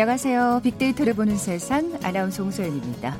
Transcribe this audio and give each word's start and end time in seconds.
안녕하세요. 0.00 0.60
빅데이터를 0.62 1.12
보는 1.12 1.36
세상 1.36 1.98
아나운서 2.04 2.44
홍소연입니다. 2.44 3.18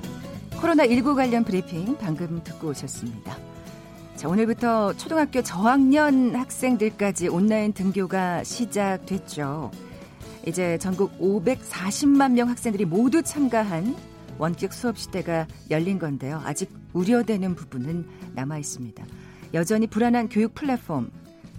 코로나19 0.52 1.16
관련 1.16 1.42
브리핑 1.42 1.96
방금 1.98 2.40
듣고 2.44 2.68
오셨습니다. 2.68 3.36
자, 4.14 4.28
오늘부터 4.28 4.92
초등학교 4.92 5.42
저학년 5.42 6.36
학생들까지 6.36 7.26
온라인 7.26 7.72
등교가 7.72 8.44
시작됐죠. 8.44 9.72
이제 10.46 10.78
전국 10.78 11.18
540만 11.18 12.34
명 12.34 12.48
학생들이 12.48 12.84
모두 12.84 13.24
참가한 13.24 13.96
원격 14.38 14.72
수업 14.72 14.98
시대가 14.98 15.48
열린 15.70 15.98
건데요. 15.98 16.40
아직 16.44 16.72
우려되는 16.92 17.56
부분은 17.56 18.06
남아 18.34 18.56
있습니다. 18.56 19.04
여전히 19.52 19.88
불안한 19.88 20.28
교육 20.28 20.54
플랫폼, 20.54 21.10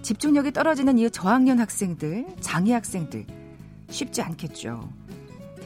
집중력이 0.02 0.53
떨어지는 0.53 0.97
이 0.97 1.11
저학년 1.11 1.59
학생들, 1.59 2.25
장애 2.39 2.72
학생들 2.72 3.25
쉽지 3.89 4.22
않겠죠. 4.22 4.88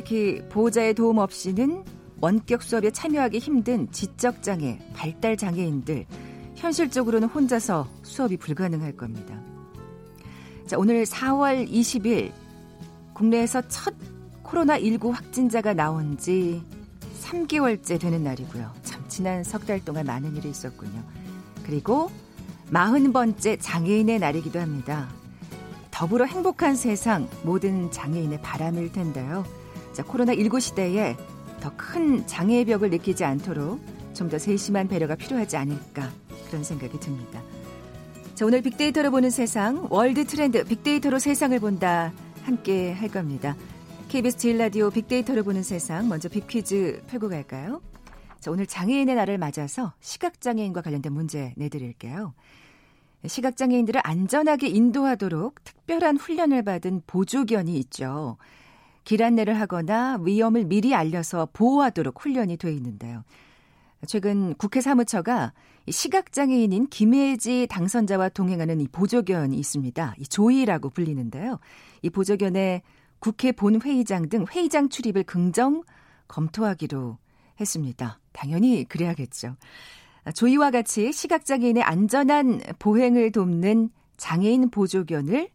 특히 0.03 0.41
보호자의 0.49 0.93
도움 0.93 1.17
없이는 1.17 1.83
원격 2.19 2.61
수업에 2.61 2.91
참여하기 2.91 3.39
힘든 3.39 3.89
지적장애, 3.91 4.79
발달장애인들, 4.93 6.05
현실적으로는 6.55 7.29
혼자서 7.29 7.87
수업이 8.03 8.37
불가능할 8.37 8.95
겁니다. 8.97 9.41
자, 10.67 10.77
오늘 10.77 11.03
4월 11.03 11.69
20일 11.69 12.31
국내에서 13.13 13.61
첫 13.69 13.93
코로나19 14.43 15.11
확진자가 15.11 15.73
나온 15.73 16.17
지 16.17 16.61
3개월째 17.21 17.99
되는 17.99 18.23
날이고요. 18.23 18.71
참 18.83 19.03
지난 19.07 19.43
석 19.43 19.65
달 19.65 19.83
동안 19.83 20.05
많은 20.05 20.35
일이 20.35 20.49
있었군요. 20.49 21.01
그리고 21.65 22.11
40번째 22.71 23.57
장애인의 23.59 24.19
날이기도 24.19 24.59
합니다. 24.59 25.09
더불어 25.91 26.25
행복한 26.25 26.75
세상 26.75 27.29
모든 27.43 27.89
장애인의 27.91 28.41
바람일 28.41 28.91
텐데요. 28.91 29.45
자, 29.93 30.03
코로나19 30.03 30.59
시대에 30.59 31.15
더 31.61 31.71
큰 31.77 32.25
장애의 32.27 32.65
벽을 32.65 32.89
느끼지 32.89 33.23
않도록 33.23 33.79
좀 34.13 34.29
더 34.29 34.37
세심한 34.37 34.87
배려가 34.87 35.15
필요하지 35.15 35.57
않을까 35.57 36.11
그런 36.47 36.63
생각이 36.63 36.99
듭니다. 36.99 37.41
자, 38.35 38.45
오늘 38.45 38.61
빅데이터로 38.61 39.11
보는 39.11 39.29
세상 39.29 39.87
월드 39.89 40.25
트렌드 40.25 40.63
빅데이터로 40.65 41.19
세상을 41.19 41.57
본다 41.59 42.11
함께 42.43 42.91
할 42.91 43.09
겁니다. 43.09 43.55
KBS 44.09 44.37
제일 44.37 44.57
라디오 44.59 44.89
빅데이터로 44.91 45.43
보는 45.43 45.63
세상 45.63 46.09
먼저 46.09 46.29
빅퀴즈 46.29 47.03
풀고 47.07 47.29
갈까요? 47.29 47.81
자, 48.39 48.51
오늘 48.51 48.67
장애인의 48.67 49.15
날을 49.15 49.37
맞아서 49.37 49.93
시각장애인과 50.01 50.81
관련된 50.81 51.11
문제 51.13 51.53
내드릴게요. 51.57 52.33
시각장애인들을 53.25 54.01
안전하게 54.03 54.67
인도하도록 54.67 55.63
특별한 55.63 56.17
훈련을 56.17 56.63
받은 56.63 57.03
보조견이 57.07 57.77
있죠. 57.79 58.37
길 59.03 59.23
안내를 59.23 59.59
하거나 59.59 60.17
위험을 60.21 60.65
미리 60.65 60.95
알려서 60.95 61.49
보호하도록 61.53 62.21
훈련이 62.21 62.57
돼 62.57 62.71
있는데요. 62.73 63.23
최근 64.07 64.53
국회 64.55 64.81
사무처가 64.81 65.53
시각장애인인 65.89 66.87
김혜지 66.87 67.67
당선자와 67.69 68.29
동행하는 68.29 68.81
이 68.81 68.87
보조견이 68.87 69.57
있습니다. 69.57 70.15
이 70.19 70.23
조이라고 70.23 70.89
불리는데요. 70.89 71.59
이 72.01 72.09
보조견의 72.09 72.81
국회 73.19 73.51
본회의장 73.51 74.29
등 74.29 74.45
회의장 74.49 74.89
출입을 74.89 75.23
긍정 75.23 75.83
검토하기로 76.27 77.17
했습니다. 77.59 78.19
당연히 78.33 78.85
그래야겠죠. 78.85 79.55
조이와 80.33 80.71
같이 80.71 81.11
시각장애인의 81.11 81.83
안전한 81.83 82.61
보행을 82.79 83.31
돕는 83.31 83.89
장애인 84.17 84.69
보조견을 84.69 85.49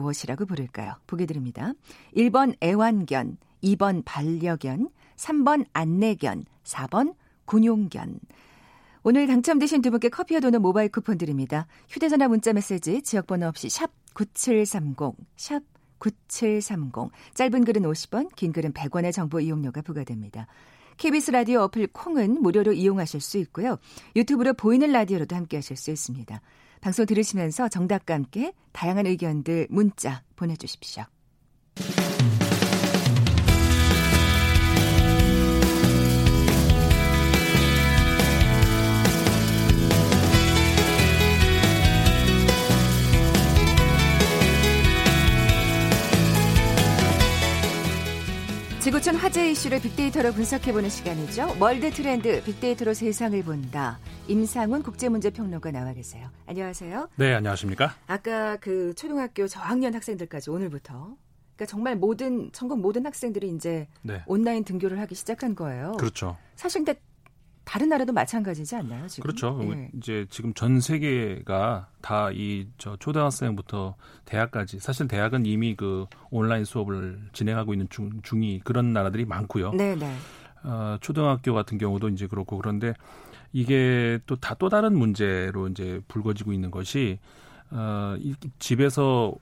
무엇이라고 0.00 0.46
부를까요? 0.46 0.94
보게 1.06 1.26
드립니다. 1.26 1.72
1번 2.16 2.54
애완견, 2.62 3.36
2번 3.62 4.02
반려견, 4.04 4.88
3번 5.16 5.66
안내견, 5.72 6.44
4번 6.64 7.14
군용견. 7.44 8.20
오늘 9.02 9.26
당첨되신 9.26 9.80
두 9.80 9.90
분께 9.90 10.08
커피와 10.08 10.40
도는 10.40 10.60
모바일 10.60 10.90
쿠폰 10.90 11.16
드립니다. 11.16 11.66
휴대전화 11.88 12.28
문자 12.28 12.52
메시지 12.52 13.02
지역번호 13.02 13.46
없이 13.46 13.70
샵 13.70 13.90
9730, 14.14 15.14
샵 15.36 15.62
9730. 15.98 17.10
짧은 17.34 17.64
글은 17.64 17.82
50원, 17.82 18.34
긴 18.36 18.52
글은 18.52 18.72
100원의 18.72 19.12
정보 19.12 19.40
이용료가 19.40 19.82
부과됩니다. 19.82 20.46
KBS 20.96 21.30
라디오 21.30 21.60
어플 21.62 21.88
콩은 21.88 22.42
무료로 22.42 22.74
이용하실 22.74 23.22
수 23.22 23.38
있고요. 23.38 23.78
유튜브로 24.16 24.52
보이는 24.52 24.92
라디오로도 24.92 25.34
함께 25.34 25.56
하실 25.56 25.76
수 25.76 25.90
있습니다. 25.90 26.42
방송 26.80 27.06
들으시면서 27.06 27.68
정답과 27.68 28.14
함께 28.14 28.52
다양한 28.72 29.06
의견들 29.06 29.68
문자 29.70 30.22
보내주십시오. 30.36 31.04
지구촌 48.80 49.16
화제 49.16 49.50
이슈를 49.50 49.78
빅데이터로 49.82 50.32
분석해보는 50.32 50.88
시간이죠. 50.88 51.54
월드 51.60 51.90
트렌드 51.90 52.42
빅데이터로 52.42 52.94
세상을 52.94 53.42
본다. 53.42 53.98
임상훈 54.26 54.82
국제문제평론가 54.82 55.70
나와 55.70 55.92
계세요. 55.92 56.30
안녕하세요. 56.46 57.10
네, 57.16 57.34
안녕하십니까? 57.34 57.94
아까 58.06 58.56
그 58.56 58.94
초등학교 58.94 59.46
저학년 59.46 59.94
학생들까지 59.94 60.48
오늘부터 60.48 61.14
그러니까 61.56 61.66
정말 61.66 61.94
모든 61.94 62.50
전국 62.52 62.80
모든 62.80 63.04
학생들이 63.04 63.50
이제 63.50 63.86
네. 64.00 64.22
온라인 64.24 64.64
등교를 64.64 64.98
하기 65.00 65.14
시작한 65.14 65.54
거예요. 65.54 65.92
그렇죠. 65.98 66.38
사실 66.56 66.82
근데 66.82 66.98
다른 67.70 67.88
나라도 67.88 68.12
마찬가지지 68.12 68.74
않나요? 68.74 69.06
지금? 69.06 69.22
그렇죠. 69.22 69.60
예. 69.62 69.90
이제 69.96 70.26
지금 70.28 70.52
전 70.54 70.80
세계가 70.80 71.86
다 72.00 72.30
이 72.32 72.66
저 72.78 72.96
초등학생부터 72.96 73.94
대학까지 74.24 74.80
사실 74.80 75.06
대학은 75.06 75.46
이미 75.46 75.76
그 75.76 76.06
온라인 76.30 76.64
수업을 76.64 77.20
진행하고 77.32 77.72
있는 77.72 77.86
중, 77.88 78.20
중이 78.22 78.60
그런 78.64 78.92
나라들이 78.92 79.24
많고요. 79.24 79.70
네, 79.74 79.94
네. 79.94 80.12
어, 80.64 80.96
초등학교 81.00 81.54
같은 81.54 81.78
경우도 81.78 82.08
이제 82.08 82.26
그렇고 82.26 82.58
그런데 82.58 82.92
이게 83.52 84.18
또 84.26 84.34
다 84.36 84.54
또 84.58 84.68
다른 84.68 84.98
문제로 84.98 85.68
이제 85.68 86.00
불거지고 86.08 86.52
있는 86.52 86.72
것이 86.72 87.20
어, 87.70 88.16
이 88.18 88.34
집에서 88.58 89.32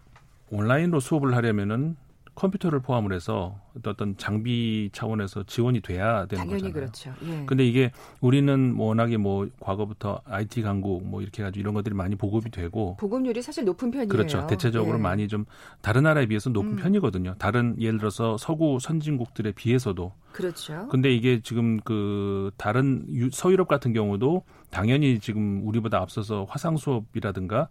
온라인으로 0.50 1.00
수업을 1.00 1.34
하려면은 1.34 1.96
컴퓨터를 2.34 2.80
포함을 2.80 3.14
해서 3.14 3.58
어떤 3.86 4.16
장비 4.16 4.90
차원에서 4.92 5.44
지원이 5.44 5.80
돼야 5.80 6.26
되는 6.26 6.44
당연히 6.44 6.62
거잖아요. 6.62 6.72
그렇죠. 6.72 7.14
예. 7.24 7.44
근데 7.46 7.66
이게 7.66 7.92
우리는 8.20 8.74
워낙에 8.76 9.16
뭐 9.16 9.48
과거부터 9.60 10.22
IT 10.24 10.62
강국 10.62 11.06
뭐 11.06 11.22
이렇게 11.22 11.42
가지고 11.42 11.60
이런 11.60 11.74
것들이 11.74 11.94
많이 11.94 12.16
보급이 12.16 12.50
되고 12.50 12.96
보급률이 12.96 13.42
사실 13.42 13.64
높은 13.64 13.90
편이에요. 13.90 14.08
그렇죠. 14.08 14.46
대체적으로 14.46 14.98
예. 14.98 15.02
많이 15.02 15.28
좀 15.28 15.44
다른 15.80 16.02
나라에 16.02 16.26
비해서 16.26 16.50
높은 16.50 16.72
음. 16.72 16.76
편이거든요. 16.76 17.34
다른 17.38 17.76
예를 17.80 17.98
들어서 17.98 18.36
서구 18.36 18.78
선진국들에 18.80 19.52
비해서도 19.52 20.12
그렇죠. 20.32 20.88
근데 20.88 21.12
이게 21.14 21.40
지금 21.42 21.80
그 21.80 22.50
다른 22.56 23.30
서유럽 23.32 23.68
같은 23.68 23.92
경우도 23.92 24.44
당연히 24.70 25.18
지금 25.18 25.66
우리보다 25.66 25.98
앞서서 25.98 26.46
화상 26.48 26.76
수업이라든가 26.76 27.68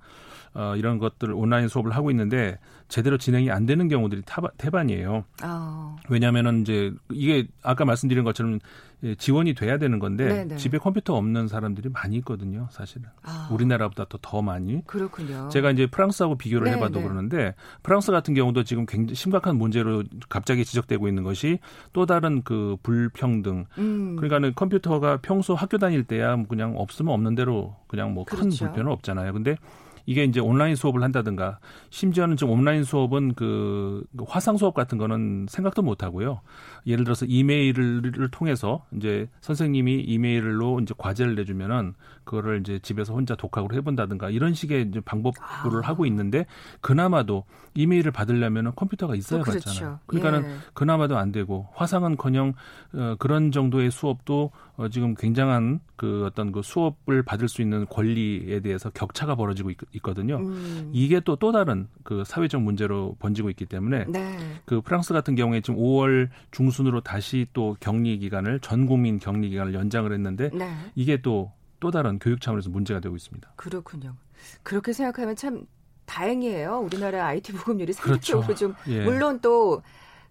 어, 0.54 0.76
이런 0.76 0.98
것들 0.98 1.32
온라인 1.34 1.68
수업을 1.68 1.92
하고 1.96 2.10
있는데 2.12 2.58
제대로 2.88 3.18
진행이 3.18 3.52
안 3.52 3.66
되는 3.66 3.88
경우들이 3.88 4.24
타바, 4.26 4.50
태반이에요. 4.58 5.24
어. 5.44 5.96
왜냐하면은 6.10 6.62
이제 6.62 6.94
이게 7.12 7.48
아까 7.64 7.86
말씀드린 7.86 8.24
것처럼 8.24 8.60
예, 9.04 9.14
지원이 9.14 9.54
돼야 9.54 9.78
되는 9.78 10.00
건데 10.00 10.28
네네. 10.28 10.56
집에 10.58 10.80
컴퓨터 10.80 11.16
없는 11.16 11.48
사람들이 11.48 11.90
많이 11.90 12.16
있거든요, 12.18 12.68
사실은. 12.72 13.08
아. 13.22 13.48
우리나라보다 13.52 14.06
더, 14.10 14.18
더 14.22 14.42
많이. 14.42 14.84
그렇군요. 14.88 15.50
제가 15.50 15.70
이제 15.70 15.86
프랑스하고 15.86 16.36
비교를 16.36 16.66
네네. 16.66 16.78
해봐도 16.78 17.04
그러는데 17.04 17.54
프랑스 17.84 18.12
같은 18.12 18.34
경우도 18.34 18.64
지금 18.64 18.88
굉장히 18.88 19.14
심각한 19.16 19.58
문제로 19.58 20.04
갑자기 20.30 20.66
지적되고 20.66 21.08
있는 21.08 21.22
것이 21.22 21.60
또 21.94 22.08
다른 22.08 22.42
그 22.42 22.76
불평등. 22.82 23.66
음. 23.78 24.16
그러니까는 24.16 24.54
컴퓨터가 24.56 25.18
평소 25.22 25.54
학교 25.54 25.78
다닐 25.78 26.04
때야 26.04 26.36
그냥 26.48 26.74
없으면 26.76 27.14
없는 27.14 27.36
대로 27.36 27.76
그냥 27.88 28.16
뭐큰 28.16 28.40
그렇죠. 28.40 28.66
불편은 28.66 28.92
없잖아요. 28.92 29.32
근데 29.34 29.58
이게 30.08 30.24
이제 30.24 30.40
온라인 30.40 30.76
수업을 30.76 31.04
한다든가 31.04 31.60
심지어는 31.90 32.38
지금 32.38 32.54
온라인 32.54 32.84
수업은 32.84 33.34
그 33.36 34.04
화상 34.26 34.58
수업 34.58 34.74
같은 34.74 34.98
거는 34.98 35.48
생각도 35.50 35.82
못 35.84 36.02
하고요. 36.02 36.42
예를 36.88 37.04
들어서 37.04 37.26
이메일을 37.28 38.30
통해서 38.32 38.86
이제 38.96 39.30
선생님이 39.42 40.02
이메일로 40.02 40.80
이제 40.80 40.94
과제를 40.98 41.36
내주면은 41.36 41.94
그거를 42.24 42.62
이제 42.62 42.80
집에서 42.80 43.14
혼자 43.14 43.36
독학으로 43.36 43.76
해본다든가 43.76 44.30
이런 44.30 44.54
식의 44.54 44.88
이제 44.90 45.02
방법을 45.02 45.34
아. 45.42 45.88
하고 45.88 46.06
있는데 46.06 46.46
그나마도 46.80 47.44
이메일을 47.74 48.12
받으려면은 48.12 48.72
컴퓨터가 48.76 49.16
있어야 49.16 49.42
그렇죠. 49.42 49.70
받잖아요. 49.70 50.00
그러니까는 50.08 50.50
예. 50.50 50.56
그나마도 50.74 51.18
안 51.18 51.32
되고 51.32 51.68
화상은커녕 51.74 52.54
어, 52.94 53.16
그런 53.20 53.52
정도의 53.52 53.92
수업도 53.92 54.52
어, 54.78 54.90
지금 54.90 55.16
굉장한 55.16 55.80
그 55.96 56.26
어떤 56.26 56.52
그 56.52 56.62
수업을 56.62 57.24
받을 57.24 57.48
수 57.48 57.62
있는 57.62 57.86
권리에 57.88 58.60
대해서 58.62 58.90
격차가 58.90 59.36
벌어지고 59.36 59.72
있, 59.72 59.78
있거든요. 59.98 60.38
음. 60.38 60.90
이게 60.94 61.20
또또 61.20 61.52
다른 61.52 61.88
그 62.04 62.24
사회적 62.26 62.62
문제로 62.62 63.16
번지고 63.20 63.50
있기 63.50 63.66
때문에 63.66 64.06
네. 64.08 64.38
그 64.66 64.82
프랑스 64.82 65.14
같은 65.14 65.36
경우에 65.36 65.62
지금 65.62 65.80
5월 65.80 66.30
중순으로 66.52 67.02
다시 67.02 67.48
또 67.54 67.76
격리 67.80 68.18
기간을 68.20 68.60
전 68.62 68.86
국민 68.86 69.20
격리 69.20 69.50
기간을 69.50 69.74
연장을 69.74 70.12
했는데 70.12 70.50
네. 70.54 70.72
이게 70.96 71.18
또또 71.18 71.52
또 71.80 71.92
다른 71.92 72.20
교육 72.20 72.42
차원에서 72.42 72.70
문제가 72.70 73.00
되고 73.00 73.16
있습니다. 73.16 73.54
그렇군요. 73.56 74.16
그렇게 74.64 74.94
생각하면 74.94 75.36
참 75.36 75.66
다행이에요. 76.06 76.80
우리나라 76.80 77.28
IT 77.28 77.52
보급률이 77.54 77.94
상대적으로 77.94 78.46
그렇죠. 78.46 78.74
좀 78.74 78.76
예. 78.88 79.04
물론 79.04 79.40
또 79.42 79.84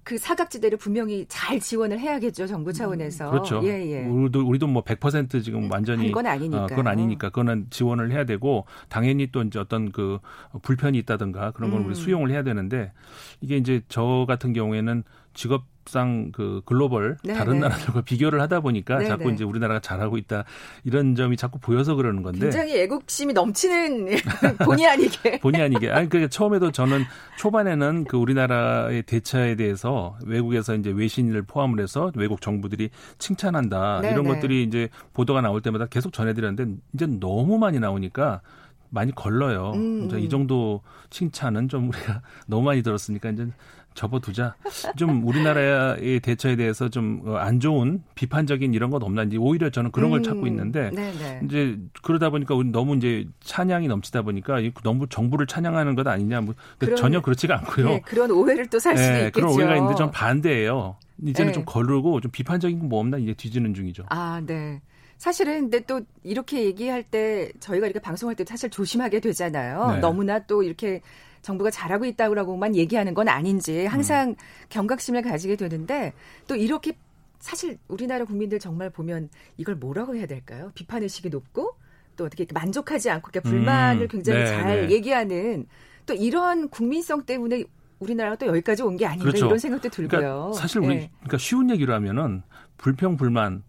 그 0.06 0.16
사각지대를 0.18 0.78
분명히 0.78 1.26
잘 1.28 1.58
지원을 1.58 1.98
해야겠죠 1.98 2.46
정부 2.46 2.72
차원에서. 2.72 3.28
그렇죠. 3.28 3.60
예, 3.64 3.70
예. 3.90 4.06
우리도 4.06 4.46
우리도 4.46 4.68
뭐 4.68 4.84
100% 4.84 5.42
지금 5.42 5.68
완전히 5.68 6.12
건 6.12 6.26
아니니까. 6.26 6.62
어, 6.62 6.66
그건 6.68 6.86
아니니까 6.86 7.30
그거는 7.30 7.66
지원을 7.70 8.12
해야 8.12 8.22
되고 8.22 8.66
당연히 8.88 9.32
또 9.32 9.42
이제 9.42 9.58
어떤 9.58 9.90
그 9.90 10.20
불편이 10.62 10.96
있다든가 10.98 11.50
그런 11.50 11.72
걸 11.72 11.80
음. 11.80 11.86
우리 11.86 11.96
수용을 11.96 12.30
해야 12.30 12.44
되는데 12.44 12.92
이게 13.40 13.56
이제 13.56 13.82
저 13.88 14.26
같은 14.28 14.52
경우에는 14.52 15.02
직업 15.34 15.64
상 15.88 16.16
그 16.32 16.62
글로벌 16.64 17.16
네, 17.22 17.34
다른 17.34 17.54
네. 17.54 17.60
나라들과 17.60 18.02
비교를 18.02 18.40
하다 18.40 18.60
보니까 18.60 18.98
네, 18.98 19.06
자꾸 19.06 19.28
네. 19.28 19.34
이제 19.34 19.44
우리나라가 19.44 19.80
잘하고 19.80 20.16
있다 20.18 20.44
이런 20.84 21.14
점이 21.14 21.36
자꾸 21.36 21.58
보여서 21.58 21.94
그러는 21.94 22.22
건데 22.22 22.40
굉장히 22.40 22.78
애국심이 22.80 23.32
넘치는 23.32 24.16
본의 24.64 24.86
아니게 24.86 25.38
본의 25.40 25.62
아니게 25.62 25.90
아니 25.90 26.08
그러니까 26.08 26.28
처음에도 26.30 26.72
저는 26.72 27.04
초반에는 27.38 28.04
그 28.04 28.16
우리나라의 28.16 29.02
대처에 29.02 29.56
대해서 29.56 30.16
외국에서 30.24 30.74
이제 30.74 30.90
외신을 30.90 31.42
포함을 31.42 31.80
해서 31.80 32.12
외국 32.14 32.40
정부들이 32.40 32.90
칭찬한다 33.18 34.00
네, 34.02 34.10
이런 34.10 34.24
네. 34.24 34.34
것들이 34.34 34.62
이제 34.62 34.88
보도가 35.12 35.40
나올 35.40 35.62
때마다 35.62 35.86
계속 35.86 36.12
전해드렸는데 36.12 36.74
이제 36.94 37.06
너무 37.06 37.58
많이 37.58 37.78
나오니까 37.78 38.40
많이 38.88 39.12
걸러요. 39.14 39.72
음. 39.74 40.08
이 40.18 40.28
정도 40.28 40.80
칭찬은 41.10 41.68
좀 41.68 41.88
우리가 41.88 42.22
너무 42.46 42.64
많이 42.64 42.82
들었으니까 42.82 43.30
이제 43.30 43.48
접어두자. 43.96 44.54
좀 44.96 45.26
우리나라의 45.26 46.20
대처에 46.20 46.54
대해서 46.54 46.88
좀 46.88 47.22
안 47.38 47.58
좋은 47.58 48.02
비판적인 48.14 48.74
이런 48.74 48.90
것 48.90 49.02
없나 49.02 49.22
이제 49.24 49.36
오히려 49.36 49.70
저는 49.70 49.90
그런 49.90 50.10
걸 50.10 50.20
음. 50.20 50.22
찾고 50.22 50.46
있는데 50.46 50.90
네네. 50.90 51.40
이제 51.44 51.78
그러다 52.02 52.30
보니까 52.30 52.54
너무 52.70 52.96
이제 52.96 53.26
찬양이 53.40 53.88
넘치다 53.88 54.22
보니까 54.22 54.58
너무 54.84 55.08
정부를 55.08 55.46
찬양하는 55.46 55.94
것 55.96 56.06
아니냐 56.06 56.42
뭐 56.42 56.54
그런, 56.78 56.96
전혀 56.96 57.20
그렇지가 57.20 57.58
않고요. 57.58 57.86
네, 57.88 58.00
그런 58.04 58.30
오해를 58.30 58.68
또 58.68 58.78
살 58.78 58.96
수도 58.96 59.10
네, 59.10 59.18
있겠죠. 59.26 59.32
그런 59.32 59.54
오해가 59.54 59.76
있는데 59.76 59.96
전 59.96 60.10
반대예요. 60.10 60.96
이제는 61.24 61.48
네. 61.50 61.54
좀 61.54 61.64
거르고 61.64 62.20
좀 62.20 62.30
비판적인 62.30 62.78
거 62.78 62.86
뭐 62.86 63.00
없나 63.00 63.16
이제 63.18 63.32
뒤지는 63.34 63.74
중이죠. 63.74 64.04
아, 64.10 64.40
네. 64.46 64.80
사실은 65.18 65.62
근데 65.62 65.80
또 65.80 66.02
이렇게 66.22 66.64
얘기할 66.64 67.02
때 67.02 67.50
저희가 67.58 67.86
이렇게 67.86 67.98
방송할 68.00 68.36
때 68.36 68.44
사실 68.46 68.68
조심하게 68.70 69.20
되잖아요. 69.20 69.92
네. 69.94 69.98
너무나 70.00 70.38
또 70.40 70.62
이렇게 70.62 71.00
정부가 71.46 71.70
잘하고 71.70 72.04
있다고만 72.06 72.74
얘기하는 72.74 73.14
건 73.14 73.28
아닌지 73.28 73.86
항상 73.86 74.30
음. 74.30 74.36
경각심을 74.68 75.22
가지게 75.22 75.54
되는데 75.54 76.12
또 76.48 76.56
이렇게 76.56 76.98
사실 77.38 77.78
우리나라 77.86 78.24
국민들 78.24 78.58
정말 78.58 78.90
보면 78.90 79.28
이걸 79.56 79.76
뭐라고 79.76 80.16
해야 80.16 80.26
될까요? 80.26 80.72
비판 80.74 81.04
의식이 81.04 81.28
높고 81.28 81.76
또 82.16 82.24
어떻게 82.24 82.44
만족하지 82.52 83.10
않고 83.10 83.30
불만을 83.42 84.02
음. 84.02 84.08
굉장히 84.08 84.40
네, 84.40 84.46
잘 84.46 84.86
네. 84.88 84.90
얘기하는 84.90 85.66
또 86.04 86.14
이런 86.14 86.68
국민성 86.68 87.24
때문에 87.24 87.62
우리나라가 88.00 88.34
또 88.36 88.46
여기까지 88.46 88.82
온 88.82 88.96
게 88.96 89.06
아닌가 89.06 89.26
그렇죠. 89.26 89.46
이런 89.46 89.58
생각도 89.58 89.88
들고요. 89.88 90.18
그러니까 90.20 90.52
사실 90.54 90.80
우리 90.80 90.96
네. 90.96 91.10
그러니까 91.20 91.38
쉬운 91.38 91.70
얘기로 91.70 91.94
하면은 91.94 92.42
불평 92.76 93.16
불만 93.16 93.62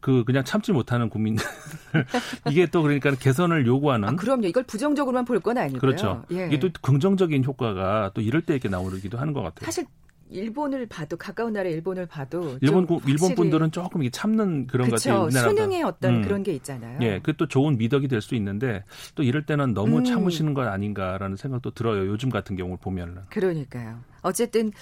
그 0.00 0.24
그냥 0.24 0.44
참지 0.44 0.72
못하는 0.72 1.08
국민들 1.08 1.44
이게 2.50 2.66
또 2.66 2.82
그러니까 2.82 3.14
개선을 3.14 3.66
요구하는 3.66 4.08
아, 4.08 4.16
그럼요 4.16 4.46
이걸 4.46 4.62
부정적으로만 4.64 5.24
볼 5.24 5.40
건 5.40 5.58
아니고요 5.58 5.80
그렇죠 5.80 6.24
예. 6.32 6.46
이게 6.46 6.58
또 6.58 6.68
긍정적인 6.80 7.44
효과가 7.44 8.12
또 8.14 8.20
이럴 8.20 8.42
때 8.42 8.54
이렇게 8.54 8.68
나오기도 8.68 9.18
하는 9.18 9.32
것 9.32 9.42
같아요 9.42 9.64
사실 9.66 9.84
일본을 10.30 10.86
봐도 10.86 11.16
가까운 11.18 11.52
나라 11.52 11.68
일본을 11.68 12.06
봐도 12.06 12.56
일본 12.62 12.86
일본 13.06 13.34
분들은 13.34 13.70
조금 13.72 14.02
이게 14.02 14.10
참는 14.10 14.66
그런 14.66 14.88
것 14.88 15.00
같아요. 15.00 15.30
수능의 15.30 15.82
어떤 15.82 16.14
음. 16.16 16.22
그런 16.22 16.42
게 16.42 16.52
있잖아요. 16.54 16.98
예, 17.02 17.20
그또 17.22 17.46
좋은 17.46 17.76
미덕이 17.76 18.08
될 18.08 18.22
수 18.22 18.34
있는데 18.34 18.84
또 19.14 19.22
이럴 19.22 19.44
때는 19.44 19.74
너무 19.74 19.98
음. 19.98 20.04
참으시는 20.04 20.54
것 20.54 20.66
아닌가라는 20.66 21.36
생각도 21.36 21.72
들어요. 21.72 22.06
요즘 22.08 22.30
같은 22.30 22.56
경우를 22.56 22.78
보면은. 22.80 23.18
그러니까요. 23.28 24.00
어쨌든 24.22 24.72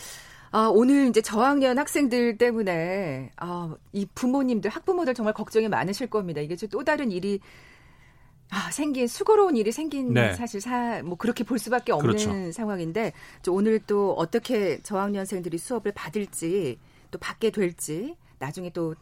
아, 0.53 0.69
오늘 0.71 1.09
이제 1.09 1.23
저학년 1.23 1.79
학생들 1.79 2.37
때문에 2.37 3.31
아, 3.39 3.75
이 3.93 4.07
부모님들, 4.15 4.71
학부모들 4.71 5.15
정말 5.15 5.33
걱정이 5.35 5.69
많으실 5.69 6.09
겁니다. 6.09 6.41
이게 6.43 6.55
또 6.71 6.85
다른 6.85 7.11
일이 7.11 7.41
아, 8.51 8.71
생긴 8.71 9.09
수고로운 9.09 9.57
일이 9.57 9.73
생긴 9.73 10.13
네. 10.13 10.35
사실 10.35 10.61
사 10.61 11.03
뭐 11.03 11.17
그렇게 11.17 11.43
볼 11.43 11.59
수밖에 11.59 11.91
없는 11.93 12.07
그렇죠. 12.17 12.53
상황인데 12.53 13.13
오늘 13.49 13.79
또 13.87 14.13
어떻게 14.13 14.79
저학년생들이 14.83 15.57
수업을 15.57 15.93
받을지 15.93 16.79
또 17.11 17.19
받게 17.19 17.51
될지 17.51 18.15
나중에 18.39 18.69
또 18.71 18.95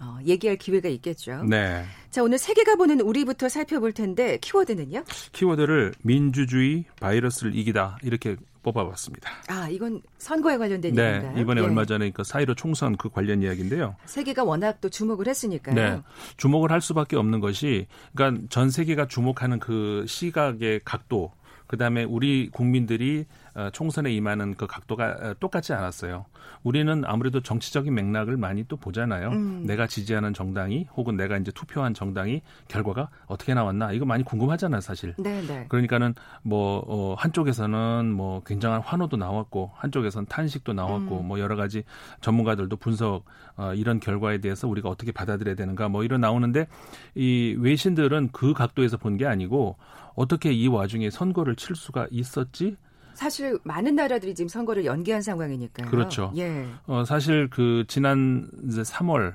어, 0.00 0.18
얘기할 0.24 0.56
기회가 0.56 0.88
있겠죠. 0.88 1.42
네. 1.42 1.84
자, 2.10 2.22
오늘 2.22 2.38
세계가 2.38 2.76
보는 2.76 3.00
우리부터 3.00 3.48
살펴볼 3.50 3.92
텐데 3.92 4.38
키워드는요? 4.40 5.04
키워드를 5.32 5.92
민주주의 6.02 6.84
바이러스를 7.00 7.54
이기다 7.56 7.98
이렇게 8.02 8.36
뽑아봤습니다. 8.62 9.30
아, 9.48 9.68
이건 9.68 10.02
선거에 10.18 10.56
관련된 10.56 10.94
네, 10.94 11.06
얘기인가요? 11.16 11.40
이번에 11.40 11.60
네. 11.60 11.66
얼마 11.66 11.84
전에 11.84 12.10
그 12.10 12.24
사이로 12.24 12.54
총선 12.54 12.96
그 12.96 13.08
관련 13.08 13.42
이야기인데요. 13.42 13.96
세계가 14.06 14.44
워낙 14.44 14.80
또 14.80 14.88
주목을 14.88 15.28
했으니까요. 15.28 15.74
네, 15.74 16.00
주목을 16.36 16.70
할 16.70 16.80
수밖에 16.80 17.16
없는 17.16 17.40
것이 17.40 17.86
그러니까 18.14 18.46
전 18.50 18.70
세계가 18.70 19.06
주목하는 19.08 19.58
그 19.58 20.04
시각의 20.06 20.80
각도 20.84 21.32
그 21.68 21.76
다음에 21.76 22.02
우리 22.02 22.48
국민들이 22.50 23.26
어, 23.47 23.47
총선에 23.72 24.12
임하는 24.12 24.54
그 24.54 24.66
각도가 24.66 25.06
어, 25.20 25.34
똑같지 25.40 25.72
않았어요. 25.74 26.24
우리는 26.62 27.04
아무래도 27.04 27.40
정치적인 27.40 27.94
맥락을 27.94 28.36
많이 28.36 28.64
또 28.68 28.76
보잖아요. 28.76 29.28
음. 29.30 29.64
내가 29.66 29.86
지지하는 29.86 30.32
정당이 30.32 30.86
혹은 30.96 31.16
내가 31.16 31.36
이제 31.36 31.52
투표한 31.52 31.92
정당이 31.94 32.40
결과가 32.68 33.10
어떻게 33.26 33.52
나왔나 33.54 33.92
이거 33.92 34.04
많이 34.06 34.24
궁금하잖아요, 34.24 34.80
사실. 34.80 35.14
네네. 35.16 35.46
네. 35.46 35.66
그러니까는 35.68 36.14
뭐 36.42 36.82
어, 36.86 37.14
한쪽에서는 37.18 38.10
뭐 38.12 38.42
굉장한 38.44 38.80
환호도 38.80 39.16
나왔고 39.18 39.72
한쪽에서는 39.74 40.26
탄식도 40.26 40.72
나왔고 40.72 41.20
음. 41.20 41.28
뭐 41.28 41.38
여러 41.38 41.54
가지 41.56 41.84
전문가들도 42.22 42.76
분석 42.76 43.24
어, 43.56 43.74
이런 43.74 44.00
결과에 44.00 44.38
대해서 44.38 44.68
우리가 44.68 44.88
어떻게 44.88 45.12
받아들여야 45.12 45.54
되는가 45.54 45.88
뭐 45.88 46.02
이런 46.04 46.20
나오는데 46.22 46.66
이 47.14 47.56
외신들은 47.58 48.30
그 48.32 48.54
각도에서 48.54 48.96
본 48.96 49.18
게 49.18 49.26
아니고 49.26 49.76
어떻게 50.14 50.52
이 50.52 50.68
와중에 50.68 51.10
선거를 51.10 51.56
칠 51.56 51.74
수가 51.74 52.06
있었지? 52.12 52.76
사실 53.18 53.58
많은 53.64 53.96
나라들이 53.96 54.32
지금 54.32 54.46
선거를 54.48 54.84
연기한 54.84 55.22
상황이니까요. 55.22 55.90
그렇죠. 55.90 56.32
예. 56.36 56.68
어, 56.86 57.04
사실 57.04 57.50
그 57.50 57.82
지난 57.88 58.48
이제 58.68 58.82
3월 58.82 59.34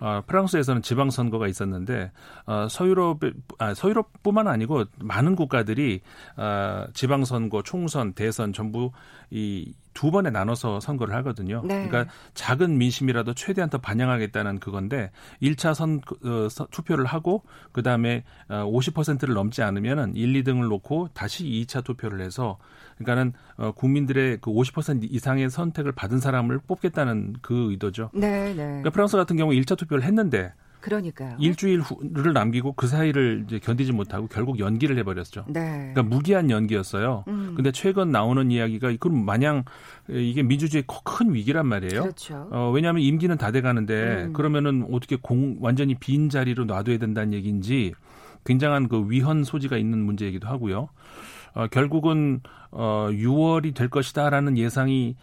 어, 0.00 0.22
프랑스에서는 0.26 0.82
지방 0.82 1.10
선거가 1.10 1.46
있었는데 1.46 2.10
어, 2.46 2.66
서유럽 2.68 3.20
아, 3.58 3.72
서유럽뿐만 3.72 4.48
아니고 4.48 4.86
많은 4.98 5.36
국가들이 5.36 6.00
어, 6.36 6.86
지방 6.92 7.24
선거, 7.24 7.62
총선, 7.62 8.14
대선 8.14 8.52
전부 8.52 8.90
이 9.30 9.74
두 9.92 10.10
번에 10.10 10.30
나눠서 10.30 10.80
선거를 10.80 11.14
하거든요. 11.16 11.62
네. 11.64 11.86
그러니까 11.86 12.12
작은 12.34 12.78
민심이라도 12.78 13.34
최대한 13.34 13.68
더 13.70 13.78
반영하겠다는 13.78 14.60
그건데 14.60 15.10
1차 15.42 15.74
선 15.74 16.00
어, 16.24 16.48
투표를 16.70 17.04
하고 17.04 17.42
그다음에 17.72 18.24
어, 18.48 18.64
50%를 18.70 19.34
넘지 19.34 19.62
않으면은 19.62 20.14
1, 20.14 20.42
2등을 20.42 20.68
놓고 20.68 21.08
다시 21.12 21.44
2차 21.44 21.84
투표를 21.84 22.20
해서 22.20 22.58
그러니까는 22.98 23.32
어, 23.56 23.72
국민들의 23.72 24.38
그 24.40 24.50
50% 24.50 25.08
이상의 25.10 25.50
선택을 25.50 25.92
받은 25.92 26.18
사람을 26.18 26.60
뽑겠다는 26.66 27.36
그 27.42 27.70
의도죠. 27.70 28.10
네, 28.14 28.54
네. 28.54 28.54
그러니까 28.54 28.90
프랑스 28.90 29.16
같은 29.16 29.36
경우 29.36 29.52
1차 29.52 29.76
투표를 29.76 30.04
했는데 30.04 30.52
그러니까요. 30.80 31.36
일주일을 31.38 32.32
남기고 32.32 32.72
그 32.72 32.86
사이를 32.86 33.44
이제 33.46 33.58
견디지 33.58 33.92
못하고 33.92 34.26
결국 34.26 34.58
연기를 34.58 34.96
해버렸죠. 34.98 35.44
네. 35.48 35.92
그러니까 35.92 36.02
무기한 36.02 36.50
연기였어요. 36.50 37.24
음. 37.28 37.52
근데 37.54 37.72
최근 37.72 38.10
나오는 38.10 38.50
이야기가 38.50 38.94
그럼 38.98 39.24
마냥 39.24 39.64
이게 40.08 40.42
민주주의 40.42 40.82
큰 41.04 41.34
위기란 41.34 41.66
말이에요. 41.66 42.02
그렇죠. 42.02 42.48
어, 42.50 42.70
왜냐하면 42.74 43.02
임기는 43.02 43.36
다 43.38 43.50
돼가는데 43.50 44.24
음. 44.24 44.32
그러면은 44.32 44.86
어떻게 44.90 45.16
공 45.16 45.56
완전히 45.60 45.94
빈 45.94 46.28
자리로 46.28 46.64
놔둬야 46.64 46.98
된다는 46.98 47.32
얘기인지 47.32 47.92
굉장한 48.44 48.88
그 48.88 49.10
위헌 49.10 49.44
소지가 49.44 49.76
있는 49.76 49.98
문제이기도 49.98 50.48
하고요. 50.48 50.88
어, 51.54 51.66
결국은 51.68 52.40
어, 52.72 53.08
6월이 53.10 53.74
될 53.74 53.88
것이다라는 53.88 54.56
예상이 54.56 55.16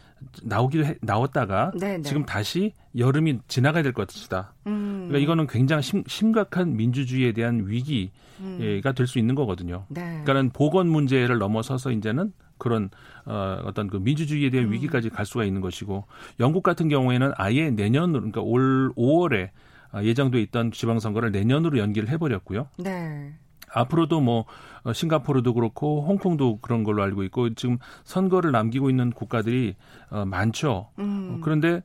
나오기도 0.43 0.85
해, 0.85 0.95
나왔다가 1.01 1.71
네네. 1.79 1.97
네. 1.97 2.01
지금 2.03 2.25
다시 2.25 2.73
여름이 2.97 3.39
지나가야 3.47 3.83
될 3.83 3.93
것이다. 3.93 4.53
음. 4.67 5.05
그러니까 5.07 5.19
이거는 5.19 5.47
굉장히 5.47 5.83
심, 5.83 6.03
심각한 6.07 6.75
민주주의에 6.75 7.31
대한 7.31 7.65
위기가 7.67 8.09
음. 8.39 8.81
될수 8.95 9.19
있는 9.19 9.35
거거든요. 9.35 9.85
네. 9.89 10.01
그러니까는 10.01 10.49
보건 10.49 10.89
문제를 10.89 11.37
넘어서서 11.37 11.91
이제는 11.91 12.33
그런 12.57 12.89
어, 13.25 13.61
어떤 13.63 13.87
그 13.87 13.97
민주주의에 13.97 14.49
대한 14.49 14.67
음. 14.67 14.73
위기까지 14.73 15.09
갈 15.09 15.25
수가 15.25 15.45
있는 15.45 15.61
것이고 15.61 16.05
영국 16.39 16.63
같은 16.63 16.89
경우에는 16.89 17.31
아예 17.35 17.69
내년으로 17.69 18.19
그러니까 18.19 18.41
올 18.41 18.91
5월에 18.95 19.49
예정돼 20.03 20.41
있던 20.41 20.71
지방선거를 20.71 21.31
내년으로 21.31 21.77
연기를 21.77 22.09
해버렸고요. 22.09 22.67
네. 22.77 23.33
앞으로도 23.73 24.21
뭐 24.21 24.45
어, 24.83 24.93
싱가포르도 24.93 25.53
그렇고 25.53 26.05
홍콩도 26.07 26.59
그런 26.59 26.83
걸로 26.83 27.03
알고 27.03 27.23
있고 27.23 27.53
지금 27.55 27.77
선거를 28.03 28.51
남기고 28.51 28.89
있는 28.89 29.11
국가들이 29.11 29.75
어, 30.09 30.25
많죠. 30.25 30.89
음. 30.99 31.41
그런데 31.41 31.81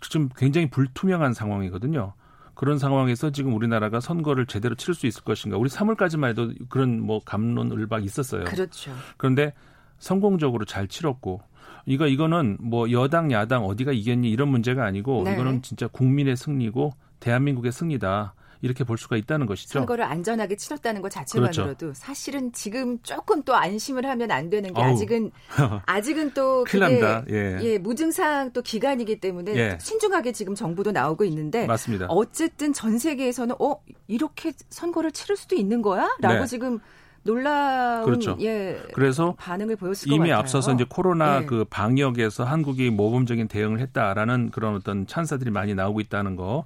지금 0.00 0.28
굉장히 0.36 0.68
불투명한 0.70 1.34
상황이거든요. 1.34 2.14
그런 2.54 2.78
상황에서 2.78 3.30
지금 3.30 3.54
우리나라가 3.54 4.00
선거를 4.00 4.46
제대로 4.46 4.74
치를 4.74 4.94
수 4.94 5.06
있을 5.06 5.24
것인가? 5.24 5.56
우리 5.56 5.70
3월까지만 5.70 6.28
해도 6.28 6.52
그런 6.68 7.00
뭐 7.00 7.20
감론을박 7.24 8.04
있었어요. 8.04 8.44
그렇죠. 8.44 8.92
그런데 9.16 9.54
성공적으로 9.98 10.64
잘 10.64 10.86
치렀고 10.86 11.40
이거 11.86 12.06
이거는 12.06 12.58
뭐 12.60 12.90
여당 12.90 13.32
야당 13.32 13.64
어디가 13.64 13.92
이겼니 13.92 14.30
이런 14.30 14.48
문제가 14.48 14.84
아니고 14.84 15.22
네. 15.24 15.34
이거는 15.34 15.62
진짜 15.62 15.88
국민의 15.88 16.36
승리고 16.36 16.92
대한민국의 17.20 17.72
승리다. 17.72 18.34
이렇게 18.62 18.84
볼 18.84 18.96
수가 18.96 19.16
있다는 19.16 19.46
것이죠. 19.46 19.80
선거를 19.80 20.04
안전하게 20.04 20.56
치렀다는 20.56 21.02
것 21.02 21.10
자체만으로도 21.10 21.76
그렇죠. 21.76 21.92
사실은 21.94 22.52
지금 22.52 22.98
조금 23.02 23.42
또 23.42 23.54
안심을 23.54 24.06
하면 24.06 24.30
안 24.30 24.48
되는 24.50 24.72
게 24.72 24.80
어우. 24.80 24.92
아직은 24.92 25.32
아직은 25.86 26.32
또 26.32 26.64
그게 26.64 27.00
예. 27.30 27.58
예. 27.60 27.78
무증상 27.78 28.52
또 28.52 28.62
기간이기 28.62 29.18
때문에 29.18 29.54
예. 29.56 29.78
신중하게 29.80 30.32
지금 30.32 30.54
정부도 30.54 30.92
나오고 30.92 31.24
있는데 31.24 31.66
맞습니다. 31.66 32.06
어쨌든 32.06 32.72
전 32.72 32.98
세계에서는 32.98 33.56
어 33.58 33.76
이렇게 34.06 34.52
선거를 34.70 35.10
치를 35.10 35.36
수도 35.36 35.56
있는 35.56 35.82
거야?라고 35.82 36.40
네. 36.40 36.46
지금 36.46 36.78
놀라운 37.24 38.04
그렇죠. 38.04 38.36
예 38.40 38.82
그래서 38.94 39.34
반응을 39.38 39.76
보였을 39.76 40.08
이미 40.08 40.28
같아요. 40.28 40.36
앞서서 40.36 40.72
이제 40.74 40.84
코로나 40.88 41.42
예. 41.42 41.46
그 41.46 41.64
방역에서 41.70 42.44
한국이 42.44 42.90
모범적인 42.90 43.48
대응을 43.48 43.78
했다라는 43.80 44.50
그런 44.50 44.74
어떤 44.74 45.06
찬사들이 45.06 45.50
많이 45.50 45.74
나오고 45.74 46.00
있다는 46.00 46.36
거. 46.36 46.64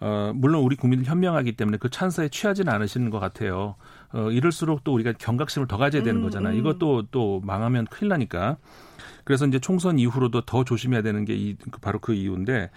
어, 0.00 0.32
물론 0.34 0.62
우리 0.64 0.76
국민들 0.76 1.06
현명하기 1.08 1.52
때문에 1.52 1.78
그 1.78 1.88
찬사에 1.88 2.28
취하지는 2.28 2.72
않으시는 2.72 3.10
것 3.10 3.20
같아요. 3.20 3.76
어, 4.12 4.30
이럴수록 4.30 4.84
또 4.84 4.92
우리가 4.94 5.12
경각심을 5.18 5.68
더 5.68 5.76
가져야 5.76 6.02
되는 6.02 6.20
음, 6.20 6.24
거잖아요. 6.24 6.54
음. 6.54 6.58
이것도 6.58 7.04
또 7.10 7.40
망하면 7.44 7.86
큰일 7.86 8.08
나니까. 8.08 8.56
그래서 9.24 9.46
이제 9.46 9.60
총선 9.60 9.98
이후로도 10.00 10.40
더 10.42 10.64
조심해야 10.64 11.02
되는 11.02 11.24
게 11.24 11.34
이, 11.34 11.56
바로 11.80 12.00
그 12.00 12.12
이유인데 12.12 12.70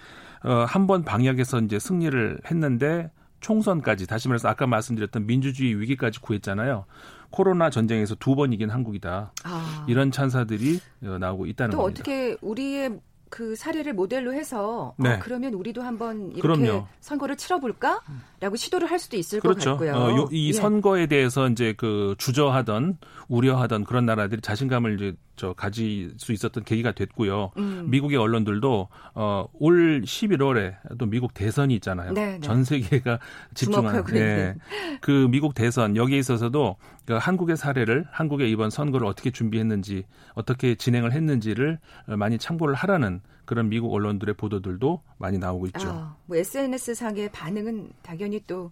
어, 0.43 0.65
한 0.67 0.85
번 0.85 1.03
방역에서 1.03 1.59
이제 1.61 1.79
승리를 1.79 2.39
했는데 2.51 3.09
총선까지 3.45 4.07
다시 4.07 4.27
말해서 4.27 4.47
아까 4.49 4.65
말씀드렸던 4.65 5.27
민주주의 5.27 5.79
위기까지 5.79 6.19
구했잖아요. 6.19 6.85
코로나 7.29 7.69
전쟁에서 7.69 8.15
두 8.15 8.33
번 8.35 8.51
이긴 8.53 8.71
한국이다. 8.71 9.31
아. 9.43 9.85
이런 9.87 10.09
찬사들이 10.11 10.79
어, 11.03 11.17
나오고 11.19 11.45
있다는 11.45 11.71
또 11.71 11.77
겁니다. 11.83 11.99
어떻게 12.01 12.35
우리의 12.41 12.99
그 13.29 13.55
사례를 13.55 13.93
모델로 13.93 14.33
해서 14.33 14.87
어, 14.89 14.95
네. 14.97 15.13
어, 15.13 15.19
그러면 15.21 15.53
우리도 15.53 15.83
한번 15.83 16.31
이렇게 16.31 16.41
그럼요. 16.41 16.87
선거를 17.01 17.37
치러볼까라고 17.37 18.55
시도를 18.55 18.89
할 18.89 18.97
수도 18.97 19.15
있을 19.17 19.39
그렇죠. 19.41 19.77
것 19.77 19.85
같고요. 19.85 19.93
어, 19.95 20.17
요, 20.17 20.27
이 20.31 20.47
예. 20.49 20.53
선거에 20.53 21.05
대해서 21.05 21.47
이제 21.47 21.73
그 21.77 22.15
주저하던 22.17 22.97
우려하던 23.27 23.83
그런 23.83 24.05
나라들이 24.07 24.41
자신감을 24.41 24.95
이제 24.95 25.15
저 25.35 25.53
가질 25.53 26.13
수 26.17 26.31
있었던 26.31 26.63
계기가 26.63 26.91
됐고요. 26.91 27.51
음. 27.57 27.87
미국의 27.89 28.17
언론들도 28.17 28.87
어, 29.15 29.45
올 29.53 30.01
11월에 30.01 30.75
또 30.97 31.05
미국 31.05 31.33
대선이 31.33 31.73
있잖아요. 31.75 32.13
네, 32.13 32.33
네. 32.33 32.39
전 32.39 32.63
세계가 32.63 33.19
집중한 33.53 34.03
네. 34.05 34.55
그 35.01 35.27
미국 35.29 35.53
대선 35.53 35.95
여기에 35.95 36.17
있어서도 36.19 36.77
그 37.05 37.13
한국의 37.13 37.57
사례를 37.57 38.05
한국의 38.11 38.49
이번 38.51 38.69
선거를 38.69 39.07
어떻게 39.07 39.31
준비했는지 39.31 40.05
어떻게 40.33 40.75
진행을 40.75 41.11
했는지를 41.11 41.79
많이 42.07 42.37
참고를 42.37 42.75
하라는 42.75 43.21
그런 43.45 43.69
미국 43.69 43.93
언론들의 43.93 44.35
보도들도 44.35 45.01
많이 45.17 45.37
나오고 45.37 45.67
있죠. 45.67 45.87
아, 45.87 46.15
뭐 46.25 46.37
SNS 46.37 46.95
상의 46.95 47.29
반응은 47.31 47.89
당연히 48.01 48.41
또 48.47 48.71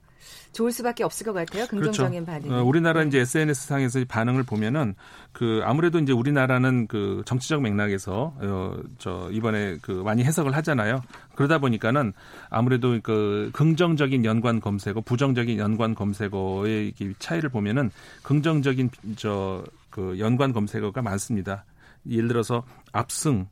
좋을 0.53 0.71
수밖에 0.71 1.03
없을 1.03 1.25
것 1.25 1.33
같아요. 1.33 1.65
긍정적인 1.67 2.25
그렇죠. 2.25 2.41
반응. 2.47 2.57
어, 2.57 2.63
우리나라 2.63 3.01
네. 3.01 3.07
이제 3.07 3.19
SNS 3.19 3.67
상에서 3.67 4.03
반응을 4.07 4.43
보면은 4.43 4.95
그 5.31 5.61
아무래도 5.63 5.99
이제 5.99 6.13
우리나라는 6.13 6.87
그 6.87 7.23
정치적 7.25 7.61
맥락에서 7.61 8.33
어, 8.37 8.77
저 8.99 9.29
이번에 9.31 9.77
그 9.81 9.91
많이 9.91 10.23
해석을 10.23 10.55
하잖아요. 10.55 11.01
그러다 11.35 11.59
보니까는 11.59 12.13
아무래도 12.49 12.99
그 13.03 13.49
긍정적인 13.53 14.23
연관 14.25 14.59
검색어, 14.61 15.01
부정적인 15.01 15.57
연관 15.57 15.95
검색어의 15.95 16.93
차이를 17.19 17.49
보면은 17.49 17.91
긍정적인 18.23 18.91
저 19.17 19.63
그 19.93 20.17
연관 20.17 20.53
검색어가 20.53 21.03
많습니다. 21.03 21.65
예를 22.09 22.27
들어서 22.27 22.63
압승, 22.93 23.47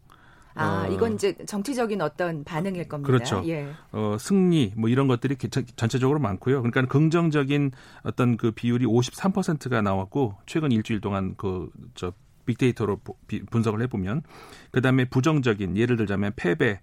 아, 0.53 0.85
어, 0.87 0.91
이건 0.91 1.15
이제 1.15 1.35
정치적인 1.45 2.01
어떤 2.01 2.43
반응일 2.43 2.87
겁니다. 2.87 3.07
그렇죠. 3.07 3.43
예. 3.45 3.67
어, 3.91 4.17
승리 4.19 4.73
뭐 4.75 4.89
이런 4.89 5.07
것들이 5.07 5.35
전체적으로 5.75 6.19
많고요. 6.19 6.61
그러니까 6.61 6.85
긍정적인 6.85 7.71
어떤 8.03 8.37
그 8.37 8.51
비율이 8.51 8.85
53%가 8.85 9.81
나왔고 9.81 10.35
최근 10.45 10.71
일주일 10.71 11.01
동안 11.01 11.35
그저 11.35 12.13
빅데이터로 12.45 12.99
분석을 13.49 13.81
해보면 13.83 14.23
그다음에 14.71 15.05
부정적인 15.05 15.77
예를 15.77 15.97
들자면 15.97 16.33
패배 16.35 16.79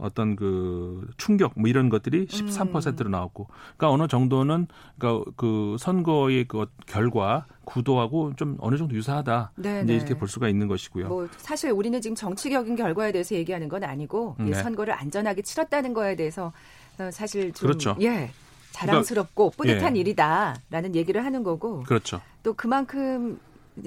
어떤 0.00 0.36
그 0.36 1.06
충격 1.16 1.52
뭐 1.56 1.68
이런 1.68 1.88
것들이 1.88 2.26
13%로 2.26 3.06
음. 3.06 3.10
나왔고 3.10 3.48
그러니까 3.76 3.90
어느 3.90 4.08
정도는 4.08 4.66
그러니까 4.98 5.30
그 5.36 5.76
선거의 5.78 6.44
그 6.46 6.66
결과 6.86 7.46
구도하고 7.64 8.34
좀 8.36 8.56
어느 8.60 8.76
정도 8.76 8.94
유사하다 8.94 9.52
네, 9.56 9.82
이제 9.84 9.92
네. 9.92 9.94
이렇게 9.96 10.14
볼 10.14 10.28
수가 10.28 10.48
있는 10.48 10.68
것이고요. 10.68 11.08
뭐 11.08 11.28
사실 11.36 11.70
우리는 11.70 12.00
지금 12.00 12.14
정치적인 12.14 12.76
결과에 12.76 13.12
대해서 13.12 13.34
얘기하는 13.34 13.68
건 13.68 13.84
아니고 13.84 14.36
네. 14.38 14.54
선거를 14.54 14.94
안전하게 14.94 15.42
치렀다는 15.42 15.94
거에 15.94 16.16
대해서 16.16 16.52
어, 16.98 17.10
사실 17.10 17.52
좀 17.52 17.68
그렇죠. 17.68 17.96
예. 18.00 18.30
자랑스럽고 18.72 19.50
그러니까, 19.50 19.74
뿌듯한 19.80 19.96
예. 19.96 20.00
일이다라는 20.00 20.94
얘기를 20.94 21.24
하는 21.24 21.42
거고 21.42 21.82
그렇죠. 21.82 22.20
또 22.42 22.54
그만큼 22.54 23.38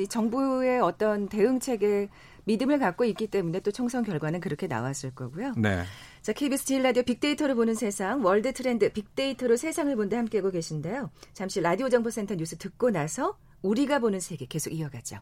정부의 0.09 0.79
어떤 0.81 1.27
대응책에 1.27 2.09
믿음을 2.45 2.79
갖고 2.79 3.05
있기 3.05 3.27
때문에 3.27 3.59
또 3.61 3.71
총선 3.71 4.03
결과는 4.03 4.39
그렇게 4.39 4.67
나왔을 4.67 5.11
거고요. 5.11 5.53
네. 5.57 5.83
자, 6.21 6.33
KBS 6.33 6.65
제일 6.65 6.83
라디오 6.83 7.03
빅데이터로 7.03 7.55
보는 7.55 7.75
세상, 7.75 8.23
월드 8.23 8.51
트렌드 8.53 8.91
빅데이터로 8.91 9.55
세상을 9.55 9.95
본다 9.95 10.17
함께하고 10.17 10.51
계신데요. 10.51 11.09
잠시 11.33 11.61
라디오 11.61 11.89
정보센터 11.89 12.35
뉴스 12.35 12.57
듣고 12.57 12.91
나서 12.91 13.37
우리가 13.61 13.99
보는 13.99 14.19
세계 14.19 14.45
계속 14.45 14.71
이어가죠. 14.71 15.19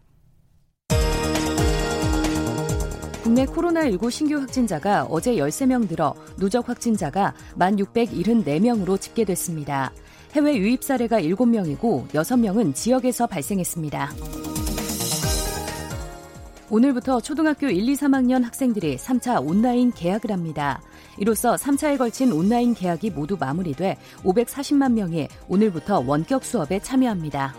국내 3.23 3.45
코로나19 3.45 4.09
신규 4.09 4.39
확진자가 4.39 5.05
어제 5.05 5.35
13명 5.35 5.87
늘어 5.87 6.15
누적 6.37 6.67
확진자가 6.67 7.35
1,674명으로 7.57 8.99
집계됐습니다. 8.99 9.93
해외 10.33 10.57
유입 10.57 10.83
사례가 10.83 11.21
7명이고 11.21 12.09
6명은 12.09 12.73
지역에서 12.73 13.27
발생했습니다. 13.27 14.50
오늘부터 16.71 17.19
초등학교 17.19 17.67
1, 17.67 17.89
2, 17.89 17.95
3학년 17.95 18.45
학생들이 18.45 18.95
3차 18.95 19.45
온라인 19.45 19.91
개학을 19.91 20.31
합니다. 20.31 20.81
이로써 21.17 21.55
3차에 21.55 21.97
걸친 21.97 22.31
온라인 22.31 22.73
개학이 22.73 23.09
모두 23.09 23.35
마무리돼 23.37 23.97
540만 24.23 24.93
명이 24.93 25.27
오늘부터 25.49 26.01
원격 26.07 26.45
수업에 26.45 26.79
참여합니다. 26.79 27.53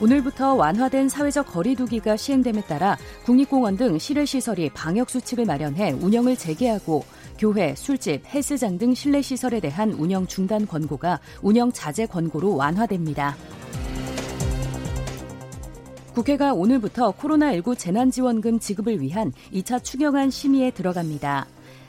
오늘부터 0.00 0.54
완화된 0.54 1.10
사회적 1.10 1.46
거리두기가 1.46 2.16
시행됨에 2.16 2.62
따라 2.62 2.96
국립공원 3.24 3.76
등 3.76 3.98
실외시설이 3.98 4.70
방역수칙을 4.70 5.44
마련해 5.44 5.92
운영을 5.92 6.36
재개하고 6.36 7.04
교회, 7.38 7.74
술집, 7.74 8.22
헬스장 8.32 8.78
등 8.78 8.94
실내시설에 8.94 9.60
대한 9.60 9.92
운영 9.92 10.26
중단 10.26 10.66
권고가 10.66 11.20
운영 11.42 11.70
자제 11.70 12.06
권고로 12.06 12.56
완화됩니다. 12.56 13.36
국회가 16.16 16.54
오늘부터 16.54 17.12
코로나19 17.12 17.76
재난지원금 17.76 18.58
지급을 18.58 19.02
위한 19.02 19.34
2차 19.52 19.84
추경안 19.84 20.30
심의에 20.30 20.70
들어갑니다. 20.70 21.46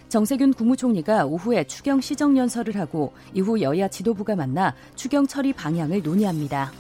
정세균 0.10 0.52
국무총리가 0.54 1.26
오후에 1.26 1.64
추경 1.64 2.02
시정연설을 2.02 2.76
하고 2.76 3.14
이후 3.34 3.62
여야 3.62 3.88
지도부가 3.88 4.36
만나 4.36 4.76
추경 4.96 5.28
처리 5.28 5.54
방향을 5.54 6.04
논의합니다. 6.04 6.74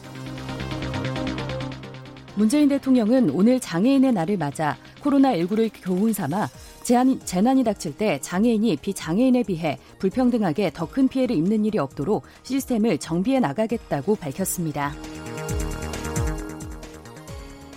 문재인 2.36 2.68
대통령은 2.68 3.30
오늘 3.30 3.62
장애인의 3.62 4.12
날을 4.12 4.36
맞아 4.36 4.75
코로나19를 5.01 5.72
교훈 5.74 6.12
삼아 6.12 6.50
재난이, 6.84 7.63
닥칠 7.63 7.96
때 7.96 8.20
장애인이 8.20 8.75
비장애인에 8.75 9.44
비해 9.44 9.77
불평등하게 10.00 10.72
더 10.74 10.86
큰 10.86 11.08
피해를 11.08 11.38
입는 11.38 11.63
일이 11.63 11.80
없도록 11.80 12.24
시스템을 12.44 12.98
정비해 12.98 13.39
나가겠다고 13.39 14.18
밝혔습니다. 14.18 14.94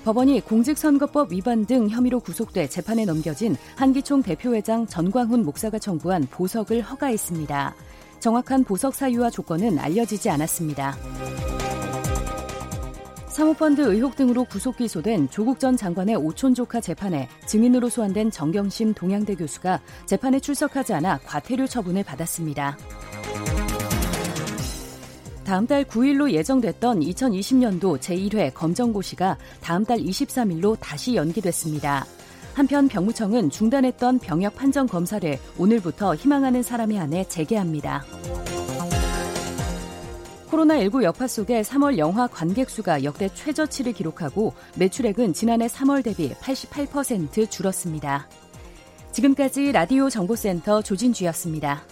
법원이 0.04 0.40
공직선거법 0.40 1.33
위반 1.33 1.66
등 1.66 1.88
혐의로 1.88 2.21
구속돼 2.21 2.69
재판에 2.69 3.04
넘겨진 3.04 3.57
한기총 3.76 4.23
대표회장 4.23 4.87
전광훈 4.87 5.45
목사가 5.45 5.78
청구한 5.78 6.26
보석을 6.30 6.80
허가했습니다. 6.80 7.75
정확한 8.19 8.64
보석 8.64 8.95
사유와 8.95 9.30
조건은 9.30 9.78
알려지지 9.78 10.30
않았습니다. 10.30 10.97
사모펀드 13.28 13.80
의혹 13.83 14.16
등으로 14.16 14.45
구속 14.45 14.76
기소된 14.76 15.30
조국 15.30 15.61
전 15.61 15.76
장관의 15.76 16.16
오촌 16.16 16.54
조카 16.54 16.80
재판에 16.80 17.28
증인으로 17.47 17.88
소환된 17.88 18.30
정경심 18.30 18.95
동양대 18.95 19.37
교수가 19.37 19.80
재판에 20.07 20.40
출석하지 20.40 20.95
않아 20.95 21.21
과태료 21.25 21.66
처분을 21.66 22.04
받았습니다. 22.04 22.76
다음 25.50 25.66
달 25.66 25.83
9일로 25.83 26.30
예정됐던 26.30 27.00
2020년도 27.00 27.99
제1회 27.99 28.54
검정고시가 28.54 29.37
다음 29.61 29.85
달 29.85 29.99
23일로 29.99 30.76
다시 30.78 31.16
연기됐습니다. 31.16 32.07
한편 32.54 32.87
병무청은 32.87 33.50
중단했던 33.50 34.21
병역 34.21 34.54
판정 34.54 34.87
검사를 34.87 35.37
오늘부터 35.59 36.14
희망하는 36.14 36.62
사람에 36.62 36.97
한해 36.97 37.25
재개합니다. 37.25 38.04
코로나19 40.52 41.02
여파 41.02 41.26
속에 41.26 41.62
3월 41.62 41.99
영화 41.99 42.28
관객 42.28 42.71
수가 42.71 43.02
역대 43.02 43.28
최저치를 43.35 43.92
기록하고 43.92 44.54
매출액은 44.76 45.33
지난해 45.33 45.66
3월 45.66 46.04
대비 46.04 46.30
88% 46.30 47.50
줄었습니다. 47.50 48.28
지금까지 49.11 49.73
라디오 49.73 50.11
정보센터 50.11 50.83
조진주였습니다. 50.83 51.83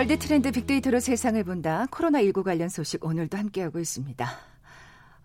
월드 0.00 0.18
트렌드 0.18 0.50
빅데이터로 0.50 0.98
세상을 0.98 1.44
본다. 1.44 1.84
코로나19 1.90 2.42
관련 2.42 2.70
소식 2.70 3.04
오늘도 3.04 3.36
함께하고 3.36 3.78
있습니다. 3.78 4.30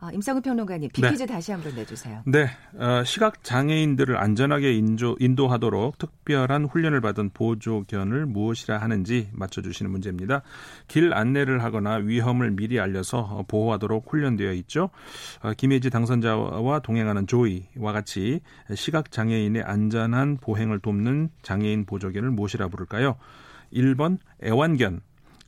어, 0.01 0.09
임성우 0.11 0.41
평론가님, 0.41 0.89
빅퀴즈 0.91 1.23
네. 1.23 1.25
다시 1.27 1.53
한번 1.53 1.73
내주세요. 1.75 2.23
네, 2.25 2.49
어, 2.77 3.01
시각 3.05 3.41
장애인들을 3.41 4.17
안전하게 4.17 4.73
인조, 4.73 5.15
인도하도록 5.21 5.97
특별한 5.97 6.65
훈련을 6.65 6.99
받은 6.99 7.29
보조견을 7.29 8.25
무엇이라 8.25 8.77
하는지 8.77 9.29
맞춰주시는 9.31 9.89
문제입니다. 9.89 10.41
길 10.89 11.13
안내를 11.13 11.63
하거나 11.63 11.95
위험을 11.95 12.51
미리 12.51 12.77
알려서 12.77 13.45
보호하도록 13.47 14.11
훈련되어 14.11 14.51
있죠. 14.55 14.89
어, 15.41 15.53
김혜지 15.55 15.89
당선자와 15.89 16.79
동행하는 16.79 17.27
조이와 17.27 17.93
같이 17.93 18.41
시각 18.75 19.09
장애인의 19.09 19.63
안전한 19.63 20.35
보행을 20.35 20.79
돕는 20.79 21.29
장애인 21.43 21.85
보조견을 21.85 22.29
무엇이라 22.31 22.67
부를까요? 22.67 23.15
1번 23.75 24.17
애완견, 24.43 25.01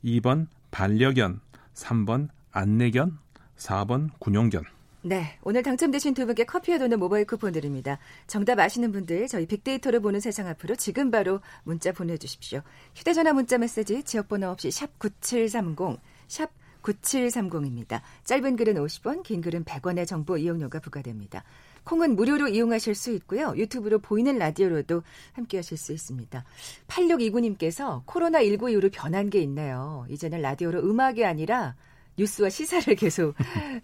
2번 0.04 0.46
반려견, 0.70 1.40
3번 1.74 2.28
안내견, 2.52 3.18
4번 3.56 4.10
군용견. 4.18 4.64
네, 5.02 5.38
오늘 5.42 5.62
당첨되신 5.62 6.12
두 6.12 6.26
분께 6.26 6.44
커피와 6.44 6.78
도는 6.78 6.98
모바일 6.98 7.24
쿠폰 7.24 7.52
드립니다. 7.52 7.98
정답 8.26 8.58
아시는 8.58 8.92
분들 8.92 9.28
저희 9.28 9.46
빅데이터를 9.46 10.00
보는 10.00 10.20
세상 10.20 10.46
앞으로 10.48 10.74
지금 10.74 11.10
바로 11.10 11.40
문자 11.64 11.92
보내주십시오. 11.92 12.60
휴대전화 12.94 13.32
문자 13.32 13.58
메시지 13.58 14.02
지역번호 14.02 14.48
없이 14.48 14.70
샵 14.70 14.98
9730, 14.98 15.98
샵 16.26 16.50
9730입니다. 16.82 18.02
짧은 18.24 18.56
글은 18.56 18.74
50원, 18.74 19.22
긴 19.22 19.40
글은 19.40 19.64
100원의 19.64 20.06
정보 20.06 20.36
이용료가 20.36 20.80
부과됩니다. 20.80 21.44
콩은 21.88 22.16
무료로 22.16 22.48
이용하실 22.48 22.94
수 22.94 23.12
있고요. 23.14 23.54
유튜브로 23.56 23.98
보이는 23.98 24.36
라디오로도 24.36 25.02
함께 25.32 25.56
하실 25.56 25.78
수 25.78 25.92
있습니다. 25.92 26.44
8629님께서 26.86 28.04
코로나19 28.04 28.72
이후로 28.72 28.90
변한 28.90 29.30
게 29.30 29.40
있네요. 29.40 30.04
이제는 30.10 30.42
라디오로 30.42 30.80
음악이 30.80 31.24
아니라 31.24 31.76
뉴스와 32.18 32.50
시사를 32.50 32.94
계속 32.96 33.34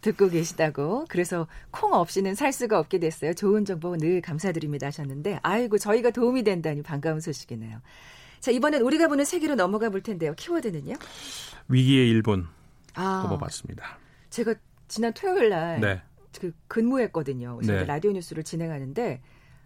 듣고 0.02 0.28
계시다고. 0.28 1.06
그래서 1.08 1.46
콩 1.70 1.94
없이는 1.94 2.34
살 2.34 2.52
수가 2.52 2.78
없게 2.78 2.98
됐어요. 2.98 3.32
좋은 3.32 3.64
정보 3.64 3.96
늘 3.96 4.20
감사드립니다 4.20 4.88
하셨는데, 4.88 5.38
아이고, 5.42 5.78
저희가 5.78 6.10
도움이 6.10 6.42
된다니 6.42 6.82
반가운 6.82 7.20
소식이네요. 7.20 7.80
자, 8.40 8.50
이번엔 8.50 8.82
우리가 8.82 9.08
보는 9.08 9.24
세계로 9.24 9.54
넘어가 9.54 9.88
볼 9.88 10.02
텐데요. 10.02 10.34
키워드는요? 10.34 10.96
위기의 11.68 12.10
일본 12.10 12.48
아, 12.92 13.22
뽑아봤습니다. 13.22 13.98
제가 14.28 14.54
지난 14.88 15.14
토요일 15.14 15.48
날 15.48 15.80
네. 15.80 16.02
그 16.40 16.52
근무했거든요. 16.68 17.56
그래서 17.56 17.72
네. 17.72 17.84
라디오 17.84 18.12
뉴스를 18.12 18.42
진행하는데 18.42 19.20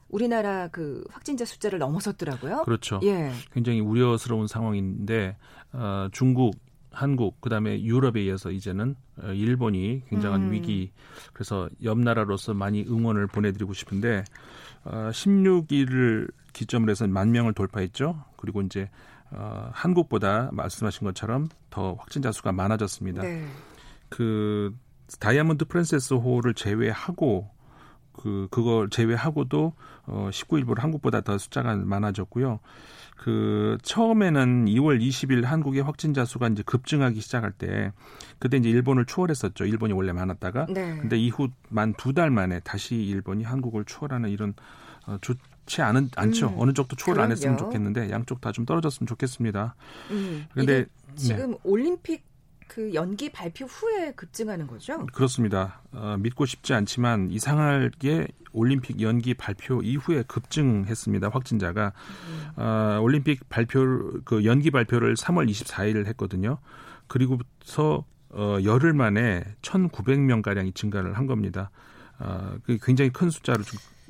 우리나라 0.08 0.68
그 0.68 1.04
확진자 1.10 1.44
숫자를 1.44 1.78
넘어섰더라고요. 1.78 2.62
그렇죠. 2.64 3.00
예. 3.02 3.32
굉장히 3.52 3.80
우려스러운 3.80 4.46
상황인데 4.46 5.36
어, 5.72 6.08
중국, 6.12 6.56
한국, 6.90 7.40
그다음에 7.40 7.82
유럽에 7.82 8.24
이어서 8.24 8.50
이제는 8.50 8.96
어, 9.22 9.32
일본이 9.32 10.02
굉장한 10.08 10.44
음. 10.44 10.52
위기. 10.52 10.92
그래서 11.32 11.68
옆 11.82 11.98
나라로서 11.98 12.54
많이 12.54 12.82
응원을 12.82 13.26
보내드리고 13.26 13.74
싶은데 13.74 14.24
어, 14.84 15.10
16일을 15.12 16.30
기점으로 16.52 16.90
해서 16.90 17.06
만 17.06 17.30
명을 17.30 17.52
돌파했죠. 17.52 18.24
그리고 18.36 18.62
이제 18.62 18.88
어, 19.30 19.68
한국보다 19.72 20.48
말씀하신 20.52 21.06
것처럼 21.06 21.48
더 21.68 21.94
확진자 21.94 22.32
수가 22.32 22.52
많아졌습니다. 22.52 23.22
네. 23.22 23.46
그 24.08 24.74
다이아몬드 25.18 25.64
프랜세스 25.66 26.14
호를 26.14 26.54
제외하고 26.54 27.48
그 28.12 28.48
그걸 28.50 28.90
제외하고도 28.90 29.72
어 30.06 30.28
19일부로 30.32 30.78
한국보다 30.80 31.20
더 31.20 31.38
숫자가 31.38 31.76
많아졌고요. 31.76 32.60
그 33.16 33.78
처음에는 33.82 34.66
2월 34.66 35.00
20일 35.00 35.44
한국의 35.44 35.82
확진자 35.82 36.24
수가 36.24 36.48
이제 36.48 36.62
급증하기 36.64 37.20
시작할 37.20 37.52
때 37.52 37.92
그때 38.38 38.56
이제 38.56 38.68
일본을 38.70 39.06
추월했었죠. 39.06 39.64
일본이 39.66 39.92
원래 39.92 40.12
많았다가 40.12 40.66
네. 40.68 40.96
근데 40.98 41.16
이후 41.18 41.48
만 41.68 41.94
두 41.96 42.12
달 42.12 42.30
만에 42.30 42.60
다시 42.60 42.96
일본이 42.96 43.44
한국을 43.44 43.84
추월하는 43.84 44.30
이런 44.30 44.54
어, 45.06 45.16
좋지 45.20 45.82
않은 45.82 46.10
않죠. 46.16 46.48
음, 46.48 46.54
어느 46.58 46.72
쪽도 46.72 46.96
추월 46.96 47.20
안 47.20 47.30
했으면 47.32 47.56
좋겠는데 47.56 48.10
양쪽 48.10 48.40
다 48.40 48.52
좀 48.52 48.64
떨어졌으면 48.66 49.06
좋겠습니다. 49.08 49.74
음, 50.10 50.46
근데 50.54 50.86
지금 51.16 51.52
네. 51.52 51.58
올림픽 51.64 52.22
그 52.68 52.94
연기 52.94 53.30
발표 53.30 53.64
후에 53.66 54.12
급증하는 54.12 54.66
거죠? 54.66 55.06
그렇습니다. 55.06 55.80
어, 55.92 56.16
믿고 56.18 56.46
싶지 56.46 56.74
않지만 56.74 57.30
이상하게 57.30 58.28
올림픽 58.52 59.00
연기 59.00 59.34
발표 59.34 59.82
이후에 59.82 60.22
급증했습니다. 60.22 61.30
확진자가 61.30 61.92
음. 62.56 62.62
어, 62.62 63.00
올림픽 63.00 63.48
발표 63.48 64.20
그 64.24 64.44
연기 64.44 64.70
발표를 64.70 65.14
3월 65.14 65.50
24일 65.50 66.06
했거든요. 66.06 66.58
그리고서 67.06 68.04
어, 68.30 68.58
열흘 68.62 68.92
만에 68.92 69.44
1,900명 69.62 70.42
가량이 70.42 70.72
증가를 70.72 71.16
한 71.16 71.26
겁니다. 71.26 71.70
어, 72.18 72.56
그 72.64 72.78
굉장히 72.82 73.10
큰 73.10 73.30
숫자로 73.30 73.62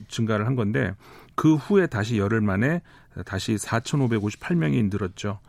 증가를 0.09 0.47
한 0.47 0.57
건데 0.57 0.95
그 1.35 1.55
후에 1.55 1.87
다시 1.87 2.19
열흘 2.19 2.41
만에 2.41 2.83
다시 3.25 3.55
4,558명이 3.55 4.91
늘었죠. 4.91 5.41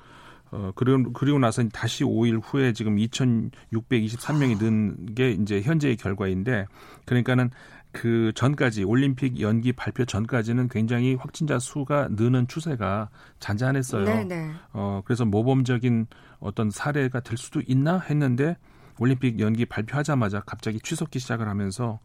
어, 0.51 0.71
그리고, 0.75 1.11
그리고 1.13 1.39
나서 1.39 1.63
다시 1.69 2.03
5일 2.03 2.41
후에 2.43 2.73
지금 2.73 2.95
2,623명이 2.97 4.61
는 4.61 5.15
게 5.15 5.31
이제 5.31 5.61
현재의 5.61 5.95
결과인데, 5.97 6.65
그러니까는 7.05 7.49
그 7.91 8.31
전까지 8.35 8.83
올림픽 8.83 9.39
연기 9.41 9.73
발표 9.73 10.05
전까지는 10.05 10.69
굉장히 10.69 11.15
확진자 11.15 11.57
수가 11.57 12.09
느는 12.11 12.47
추세가 12.47 13.09
잔잔했어요. 13.39 14.05
네네. 14.05 14.23
네. 14.25 14.51
어, 14.73 15.01
그래서 15.05 15.25
모범적인 15.25 16.05
어떤 16.39 16.69
사례가 16.69 17.21
될 17.21 17.37
수도 17.37 17.61
있나 17.65 17.99
했는데 17.99 18.57
올림픽 18.99 19.39
연기 19.39 19.65
발표하자마자 19.65 20.41
갑자기 20.41 20.79
취소기 20.79 21.17
시작을 21.19 21.47
하면서 21.47 21.99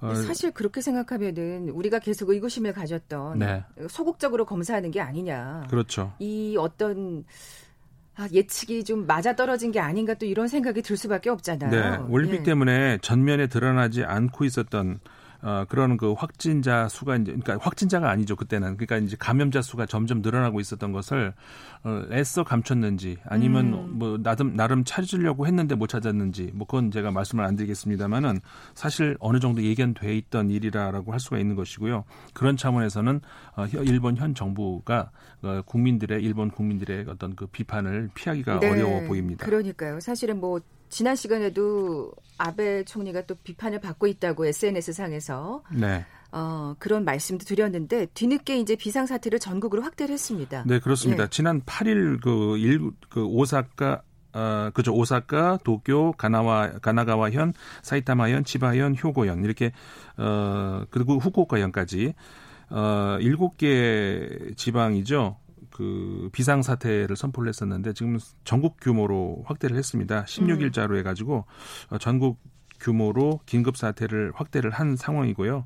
어, 0.00 0.14
사실 0.14 0.52
그렇게 0.52 0.80
생각하면은 0.80 1.68
우리가 1.68 1.98
계속 1.98 2.30
의구심을 2.30 2.72
가졌던 2.72 3.38
네. 3.40 3.62
소극적으로 3.90 4.46
검사하는 4.46 4.90
게 4.90 5.02
아니냐. 5.02 5.66
그렇죠. 5.68 6.14
이 6.18 6.56
어떤 6.58 7.24
아, 8.20 8.28
예측이 8.30 8.84
좀 8.84 9.06
맞아 9.06 9.34
떨어진 9.34 9.72
게 9.72 9.80
아닌가 9.80 10.12
또 10.12 10.26
이런 10.26 10.46
생각이 10.46 10.82
들 10.82 10.98
수밖에 10.98 11.30
없잖아요. 11.30 11.70
네, 11.70 12.12
올림픽 12.12 12.38
네. 12.38 12.42
때문에 12.42 12.98
전면에 13.00 13.46
드러나지 13.46 14.04
않고 14.04 14.44
있었던 14.44 15.00
어, 15.42 15.64
그런 15.68 15.96
그 15.96 16.12
확진자 16.12 16.88
수가 16.88 17.16
이제 17.16 17.32
그러니까 17.32 17.58
확진자가 17.60 18.10
아니죠 18.10 18.36
그때는 18.36 18.76
그러니까 18.76 18.98
이제 18.98 19.16
감염자 19.18 19.62
수가 19.62 19.86
점점 19.86 20.20
늘어나고 20.20 20.60
있었던 20.60 20.92
것을 20.92 21.32
어, 21.82 22.02
애써 22.12 22.44
감췄는지 22.44 23.16
아니면 23.24 23.72
음. 23.72 23.98
뭐 23.98 24.18
나름 24.18 24.54
나름 24.54 24.84
찾으려고 24.84 25.46
했는데 25.46 25.74
못 25.74 25.86
찾았는지 25.86 26.50
뭐 26.54 26.66
그건 26.66 26.90
제가 26.90 27.10
말씀을 27.10 27.44
안 27.44 27.56
드리겠습니다만은 27.56 28.40
사실 28.74 29.16
어느 29.20 29.40
정도 29.40 29.62
예견돼 29.62 30.14
있던 30.16 30.50
일이라라고 30.50 31.12
할 31.12 31.20
수가 31.20 31.38
있는 31.38 31.56
것이고요 31.56 32.04
그런 32.34 32.56
차원에서는 32.56 33.20
어, 33.56 33.66
일본 33.82 34.16
현 34.16 34.34
정부가 34.34 35.10
어, 35.42 35.62
국민들의 35.64 36.22
일본 36.22 36.50
국민들의 36.50 37.06
어떤 37.08 37.34
그 37.34 37.46
비판을 37.46 38.10
피하기가 38.14 38.60
네. 38.60 38.70
어려워 38.70 39.00
보입니다. 39.06 39.46
그러니까요 39.46 40.00
사실은 40.00 40.38
뭐 40.38 40.60
지난 40.90 41.16
시간에도 41.16 42.12
아베 42.36 42.84
총리가 42.84 43.22
또 43.22 43.36
비판을 43.36 43.80
받고 43.80 44.06
있다고 44.06 44.44
SNS 44.44 44.92
상에서 44.92 45.62
네. 45.72 46.04
어, 46.32 46.74
그런 46.78 47.04
말씀도 47.04 47.44
드렸는데 47.44 48.06
뒤늦게 48.12 48.58
이제 48.58 48.76
비상 48.76 49.06
사태를 49.06 49.38
전국으로 49.38 49.82
확대를 49.82 50.12
했습니다. 50.12 50.64
네, 50.66 50.78
그렇습니다. 50.80 51.24
예. 51.24 51.28
지난 51.28 51.62
8일 51.62 52.20
그 52.20 52.58
일, 52.58 52.90
그 53.08 53.24
오사카 53.24 54.02
어, 54.32 54.70
그죠. 54.72 54.94
오사카, 54.94 55.58
도쿄, 55.64 56.12
가나와, 56.12 56.70
가나가와현, 56.80 57.52
사이타마현, 57.82 58.44
치바현, 58.44 58.94
효고현. 59.02 59.44
이렇게, 59.44 59.72
어, 60.16 60.84
그리고 60.90 61.18
후쿠오카현까지, 61.18 62.14
어, 62.70 63.18
일곱 63.20 63.56
개 63.56 64.28
지방이죠. 64.54 65.36
그 65.70 66.28
비상 66.32 66.62
사태를 66.62 67.16
선포를 67.16 67.48
했었는데 67.48 67.92
지금 67.92 68.18
전국 68.44 68.76
규모로 68.80 69.42
확대를 69.46 69.76
했습니다. 69.76 70.24
16일자로 70.24 70.96
해가지고 70.98 71.44
어, 71.90 71.98
전국 71.98 72.38
규모로 72.80 73.40
긴급 73.46 73.76
사태를 73.76 74.32
확대를 74.34 74.70
한 74.70 74.96
상황이고요. 74.96 75.64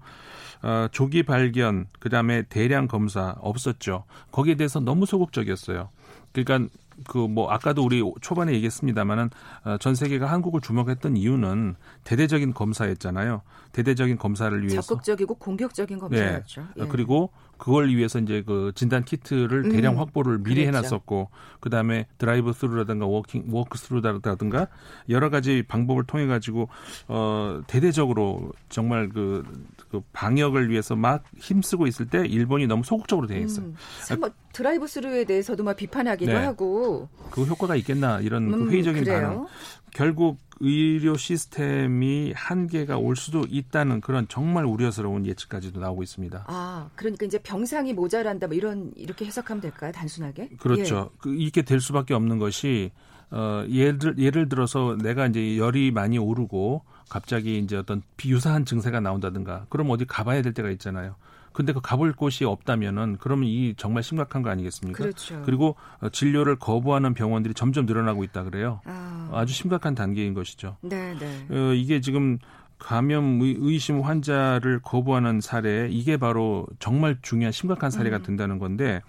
어, 0.62 0.88
조기 0.90 1.22
발견, 1.22 1.86
그 2.00 2.08
다음에 2.08 2.42
대량 2.42 2.88
검사 2.88 3.34
없었죠. 3.38 4.04
거기에 4.32 4.56
대해서 4.56 4.80
너무 4.80 5.06
소극적이었어요. 5.06 5.90
그러니까 6.32 6.68
그 7.08 7.26
뭐 7.26 7.50
아까도 7.50 7.84
우리 7.84 8.02
초반에 8.20 8.52
얘기했습니다마는 8.52 9.30
어, 9.64 9.76
전 9.78 9.94
세계가 9.94 10.30
한국을 10.30 10.60
주목했던 10.60 11.16
이유는 11.16 11.74
대대적인 12.04 12.54
검사였잖아요. 12.54 13.42
대대적인 13.72 14.18
검사를 14.18 14.56
위해서 14.60 14.80
적극적이고 14.80 15.34
공격적인 15.36 15.98
검사였죠. 15.98 16.60
네. 16.76 16.84
예. 16.84 16.88
그리고 16.88 17.30
그걸 17.58 17.88
위해서 17.88 18.18
이제 18.18 18.42
그 18.46 18.72
진단 18.74 19.04
키트를 19.04 19.64
음. 19.66 19.68
대량 19.70 19.98
확보를 19.98 20.38
미리 20.38 20.64
그랬죠. 20.64 20.78
해놨었고 20.78 21.30
그 21.60 21.70
다음에 21.70 22.06
드라이브 22.18 22.52
스루라든가 22.52 23.06
워킹 23.06 23.46
워크 23.50 23.78
스루라든가 23.78 24.68
여러 25.08 25.30
가지 25.30 25.62
방법을 25.66 26.04
통해 26.04 26.26
가지고 26.26 26.68
어 27.08 27.62
대대적으로 27.66 28.52
정말 28.68 29.08
그, 29.08 29.44
그 29.90 30.02
방역을 30.12 30.70
위해서 30.70 30.96
막 30.96 31.24
힘쓰고 31.38 31.86
있을 31.86 32.06
때 32.08 32.26
일본이 32.26 32.66
너무 32.66 32.82
소극적으로 32.84 33.26
돼 33.26 33.38
있어요. 33.40 33.66
음. 33.66 34.20
뭐 34.20 34.30
드라이브 34.52 34.86
스루에 34.86 35.24
대해서도 35.24 35.64
막 35.64 35.76
비판하기도 35.76 36.32
네. 36.32 36.38
하고 36.38 37.08
그 37.30 37.44
효과가 37.44 37.76
있겠나 37.76 38.20
이런 38.20 38.50
그 38.50 38.56
음, 38.56 38.70
회의적인 38.70 39.04
그래요? 39.04 39.20
반응. 39.20 39.46
결국 39.94 40.38
의료 40.60 41.16
시스템이 41.16 42.32
한계가 42.34 42.98
올 42.98 43.16
수도 43.16 43.44
있다는 43.48 44.00
그런 44.00 44.26
정말 44.28 44.64
우려스러운 44.64 45.26
예측까지도 45.26 45.80
나오고 45.80 46.02
있습니다. 46.02 46.44
아, 46.46 46.88
그러니까 46.94 47.26
이제 47.26 47.38
병상이 47.38 47.92
모자란다 47.92 48.46
뭐 48.46 48.56
이런 48.56 48.92
이렇게 48.96 49.24
해석하면 49.24 49.60
될까요? 49.60 49.92
단순하게? 49.92 50.50
그렇죠. 50.58 51.10
예. 51.12 51.18
그, 51.18 51.34
이렇게 51.34 51.62
될 51.62 51.80
수밖에 51.80 52.14
없는 52.14 52.38
것이 52.38 52.90
어 53.30 53.64
예를 53.68 54.18
예를 54.18 54.48
들어서 54.48 54.96
내가 55.02 55.26
이제 55.26 55.58
열이 55.58 55.90
많이 55.90 56.18
오르고 56.18 56.82
갑자기 57.08 57.58
이제 57.58 57.76
어떤 57.76 58.02
비유사한 58.16 58.64
증세가 58.64 59.00
나온다든가 59.00 59.66
그럼 59.68 59.90
어디 59.90 60.04
가봐야 60.04 60.42
될 60.42 60.54
때가 60.54 60.70
있잖아요. 60.70 61.16
근데 61.54 61.72
그 61.72 61.80
가볼 61.80 62.12
곳이 62.12 62.44
없다면은 62.44 63.16
그러면 63.18 63.48
이 63.48 63.74
정말 63.78 64.02
심각한 64.02 64.42
거 64.42 64.50
아니겠습니까? 64.50 64.98
그렇죠. 64.98 65.40
그리고 65.46 65.76
어, 66.00 66.10
진료를 66.10 66.56
거부하는 66.56 67.14
병원들이 67.14 67.54
점점 67.54 67.86
늘어나고 67.86 68.24
있다 68.24 68.44
그래요. 68.44 68.80
아. 68.84 69.30
아주 69.32 69.54
심각한 69.54 69.94
단계인 69.94 70.34
것이죠. 70.34 70.76
네, 70.82 71.14
네. 71.18 71.46
어, 71.50 71.72
이게 71.72 72.00
지금 72.02 72.38
감염 72.78 73.40
의심 73.40 74.02
환자를 74.02 74.80
거부하는 74.82 75.40
사례 75.40 75.88
이게 75.90 76.18
바로 76.18 76.66
정말 76.78 77.16
중요한 77.22 77.52
심각한 77.52 77.90
사례가 77.90 78.18
음. 78.18 78.22
된다는 78.22 78.58
건데 78.58 79.00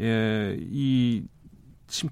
예, 0.00 0.56
이 0.58 1.22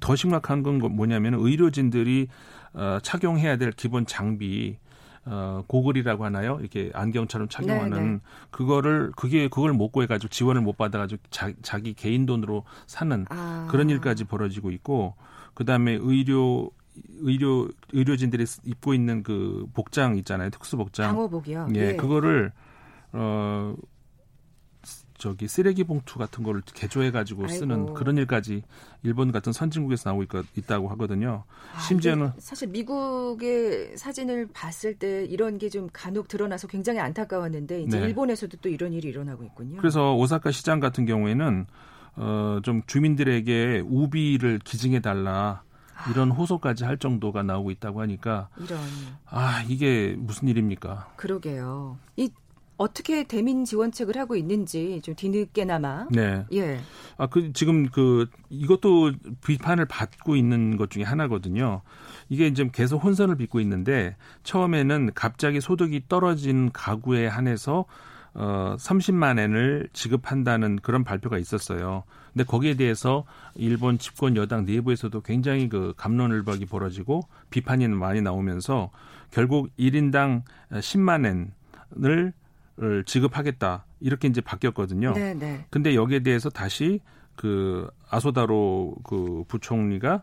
더 0.00 0.16
심각한 0.16 0.62
건 0.62 0.78
뭐냐면 0.78 1.34
의료진들이 1.34 2.28
어, 2.74 2.98
착용해야 3.02 3.56
될 3.56 3.72
기본 3.72 4.06
장비 4.06 4.76
어, 5.24 5.62
고글이라고 5.66 6.24
하나요? 6.24 6.58
이렇게 6.60 6.90
안경처럼 6.94 7.48
착용하는 7.48 7.90
네네. 7.90 8.10
네. 8.12 8.20
그거를 8.50 9.12
그게 9.16 9.48
그걸 9.48 9.72
못 9.72 9.90
구해가지고 9.90 10.30
지원을 10.30 10.62
못 10.62 10.76
받아가지고 10.76 11.22
자, 11.30 11.52
자기 11.62 11.94
개인 11.94 12.26
돈으로 12.26 12.64
사는 12.86 13.26
아. 13.28 13.66
그런 13.70 13.90
일까지 13.90 14.24
벌어지고 14.24 14.70
있고 14.70 15.14
그 15.54 15.64
다음에 15.64 15.92
의료 16.00 16.70
의료 17.20 17.68
의료진들이 17.92 18.44
입고 18.64 18.94
있는 18.94 19.22
그 19.22 19.66
복장 19.74 20.16
있잖아요 20.16 20.50
특수 20.50 20.76
복장 20.76 21.14
방호복이요. 21.14 21.68
예, 21.76 21.80
예. 21.90 21.96
그거를 21.96 22.52
어 23.12 23.74
저기 25.18 25.48
쓰레기 25.48 25.84
봉투 25.84 26.18
같은 26.18 26.42
거를 26.44 26.62
개조해 26.74 27.10
가지고 27.10 27.46
쓰는 27.48 27.92
그런 27.94 28.16
일까지 28.16 28.62
일본 29.02 29.32
같은 29.32 29.52
선진국에서 29.52 30.10
나오고 30.10 30.24
있, 30.56 30.66
다고 30.66 30.88
하거든요. 30.90 31.44
아, 31.74 31.80
심지어는 31.80 32.32
사실 32.38 32.68
미국의 32.68 33.96
사진을 33.96 34.48
봤을 34.52 34.94
때 34.94 35.24
이런 35.24 35.58
게 35.58 35.68
좀 35.68 35.88
간혹 35.92 36.28
드러나서 36.28 36.66
굉장히 36.66 36.98
안타까웠는데 37.00 37.82
이제 37.82 38.00
네. 38.00 38.06
일본에서도 38.06 38.56
또 38.62 38.68
이런 38.70 38.92
일이 38.94 39.08
일어나고 39.08 39.44
있군요. 39.44 39.76
그래서 39.78 40.14
오사카 40.14 40.50
시장 40.50 40.80
같은 40.80 41.04
경우에는 41.04 41.66
어, 42.16 42.60
좀 42.62 42.82
주민들에게 42.86 43.82
우비를 43.86 44.60
기증해 44.60 45.00
달라. 45.00 45.62
이런 46.12 46.30
호소까지 46.30 46.84
할 46.84 46.96
정도가 46.96 47.42
나오고 47.42 47.72
있다고 47.72 48.00
하니까 48.02 48.48
이런 48.56 48.78
아 49.26 49.64
이게 49.68 50.14
무슨 50.16 50.46
일입니까? 50.46 51.12
그러게요. 51.16 51.98
이 52.16 52.30
어떻게 52.78 53.24
대민 53.24 53.64
지원책을 53.64 54.16
하고 54.16 54.36
있는지 54.36 55.00
좀 55.02 55.14
뒤늦게나마. 55.14 56.06
네. 56.10 56.46
예. 56.52 56.78
아, 57.16 57.26
그, 57.26 57.52
지금 57.52 57.88
그, 57.88 58.26
이것도 58.48 59.12
비판을 59.44 59.84
받고 59.86 60.36
있는 60.36 60.76
것 60.76 60.88
중에 60.88 61.02
하나거든요. 61.02 61.82
이게 62.28 62.46
이제 62.46 62.70
계속 62.72 63.02
혼선을 63.02 63.36
빚고 63.36 63.60
있는데 63.60 64.16
처음에는 64.44 65.10
갑자기 65.14 65.60
소득이 65.60 66.04
떨어진 66.08 66.70
가구에 66.72 67.26
한해서 67.26 67.84
어 68.34 68.76
30만 68.78 69.38
엔을 69.38 69.88
지급한다는 69.92 70.76
그런 70.76 71.02
발표가 71.02 71.38
있었어요. 71.38 72.04
근데 72.32 72.44
거기에 72.44 72.74
대해서 72.74 73.24
일본 73.56 73.98
집권 73.98 74.36
여당 74.36 74.64
내부에서도 74.64 75.20
굉장히 75.22 75.68
그 75.68 75.94
감론을박이 75.96 76.66
벌어지고 76.66 77.22
비판이 77.50 77.88
많이 77.88 78.20
나오면서 78.20 78.90
결국 79.32 79.70
1인당 79.78 80.42
10만 80.70 81.50
엔을 81.96 82.32
지급하겠다 83.06 83.84
이렇게 84.00 84.28
이제 84.28 84.40
바뀌었거든요. 84.40 85.12
네, 85.12 85.34
네. 85.34 85.64
근데 85.70 85.94
여기에 85.94 86.20
대해서 86.20 86.50
다시 86.50 87.00
그 87.36 87.88
아소다로 88.08 88.96
그 89.04 89.44
부총리가 89.48 90.22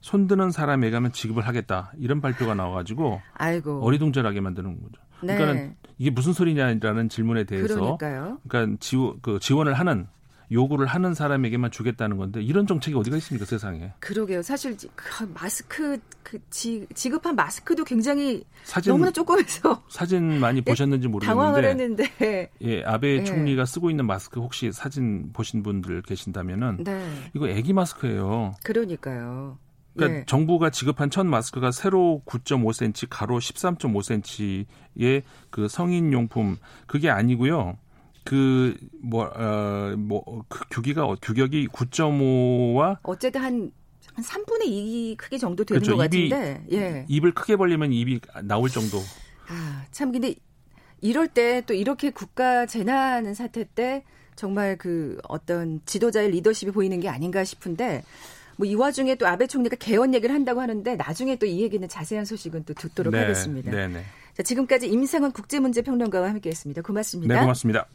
손드는 0.00 0.50
사람에게만 0.50 1.12
지급을 1.12 1.46
하겠다 1.46 1.92
이런 1.98 2.20
발표가 2.20 2.54
나와가지고 2.54 3.20
아이고. 3.34 3.84
어리둥절하게 3.84 4.40
만드는 4.40 4.80
거죠. 4.80 5.02
네. 5.22 5.36
그러니까는 5.36 5.76
이게 5.98 6.10
무슨 6.10 6.32
소리냐라는 6.32 7.08
질문에 7.08 7.44
대해서 7.44 7.74
그러니까요. 7.74 8.38
그러니까 8.46 8.76
지원 8.80 9.18
그 9.22 9.38
지원을 9.40 9.74
하는 9.74 10.06
요구를 10.50 10.86
하는 10.86 11.14
사람에게만 11.14 11.70
주겠다는 11.70 12.16
건데 12.16 12.42
이런 12.42 12.66
정책이 12.66 12.96
어디가 12.96 13.16
있습니까 13.18 13.46
세상에? 13.46 13.92
그러게요. 14.00 14.42
사실 14.42 14.76
그 14.94 15.30
마스크 15.34 15.98
그 16.22 16.38
지, 16.50 16.86
지급한 16.94 17.36
마스크도 17.36 17.84
굉장히 17.84 18.44
사진, 18.64 18.92
너무나 18.92 19.10
조금해서 19.10 19.84
사진 19.88 20.40
많이 20.40 20.58
예, 20.58 20.62
보셨는지 20.62 21.08
모르겠는데 21.08 21.40
당황을 21.40 21.64
했는데 21.64 22.50
예 22.62 22.82
아베 22.84 23.18
예. 23.18 23.24
총리가 23.24 23.64
쓰고 23.64 23.90
있는 23.90 24.06
마스크 24.06 24.40
혹시 24.40 24.72
사진 24.72 25.32
보신 25.32 25.62
분들 25.62 26.02
계신다면은 26.02 26.84
네. 26.84 27.08
이거 27.34 27.48
애기 27.48 27.72
마스크예요. 27.72 28.54
그러니까요. 28.64 29.58
그러니까 29.96 30.20
예. 30.20 30.24
정부가 30.26 30.70
지급한 30.70 31.10
첫 31.10 31.24
마스크가 31.24 31.70
세로 31.72 32.22
9.5cm, 32.26 33.06
가로 33.08 33.38
13.5cm의 33.38 35.22
그 35.50 35.68
성인 35.68 36.12
용품 36.12 36.56
그게 36.86 37.08
아니고요. 37.10 37.78
그, 38.26 38.76
뭐, 39.02 39.24
어, 39.34 39.94
뭐, 39.96 40.22
그 40.48 40.64
규기가, 40.70 41.06
규격이 41.22 41.68
9.5와. 41.68 42.98
어쨌든 43.02 43.40
한, 43.40 43.70
한 44.14 44.24
3분의 44.24 44.64
2 44.66 45.14
크기 45.16 45.38
정도 45.38 45.64
되는 45.64 45.80
그렇죠. 45.80 45.96
것 45.96 46.02
같은데, 46.02 46.64
예. 46.72 47.04
입을 47.08 47.32
크게 47.32 47.56
벌리면 47.56 47.92
입이 47.92 48.20
나올 48.44 48.68
정도. 48.68 48.98
아, 49.48 49.84
참, 49.92 50.10
근데 50.12 50.34
이럴 51.00 51.28
때 51.28 51.62
또 51.66 51.72
이렇게 51.74 52.10
국가 52.10 52.66
재난 52.66 53.32
사태 53.34 53.64
때 53.64 54.02
정말 54.34 54.76
그 54.76 55.18
어떤 55.28 55.80
지도자의 55.86 56.30
리더십이 56.32 56.72
보이는 56.72 56.98
게 57.00 57.08
아닌가 57.08 57.44
싶은데, 57.44 58.02
뭐 58.58 58.66
이 58.66 58.74
와중에 58.74 59.14
또 59.16 59.26
아베 59.28 59.46
총리가 59.46 59.76
개헌 59.76 60.14
얘기를 60.14 60.34
한다고 60.34 60.60
하는데 60.62 60.96
나중에 60.96 61.36
또 61.36 61.46
이 61.46 61.60
얘기는 61.62 61.86
자세한 61.86 62.24
소식은 62.24 62.64
또 62.64 62.74
듣도록 62.74 63.12
네, 63.12 63.20
하겠습니다. 63.20 63.70
네, 63.70 63.86
네. 63.88 64.02
자, 64.36 64.42
지금까지 64.42 64.86
임상원 64.88 65.32
국제문제평론가와 65.32 66.28
함께했습니다. 66.28 66.82
고맙습니다. 66.82 67.34
네, 67.34 67.40
고맙습니다. 67.40 67.86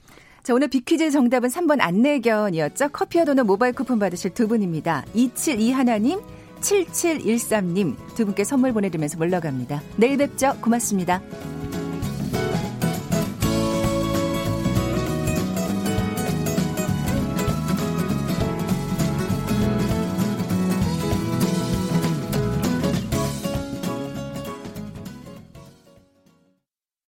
자, 0.42 0.56
오늘 0.56 0.70
비퀴즈 0.70 1.12
정답은 1.12 1.50
3번 1.50 1.78
안내견이었죠. 1.80 2.90
커피와 2.90 3.26
도넛 3.26 3.46
모바일 3.46 3.74
쿠폰 3.74 4.00
받으실 4.00 4.34
두 4.34 4.48
분입니다. 4.48 5.06
272 5.14 5.72
하나님, 5.72 6.20
7713님 6.62 7.96
두 8.16 8.26
분께 8.26 8.44
선물 8.44 8.74
보내드리면서 8.74 9.20
물러갑니다. 9.20 9.84
내일 9.98 10.18
뵙죠. 10.18 10.58
고맙습니다. 10.62 11.22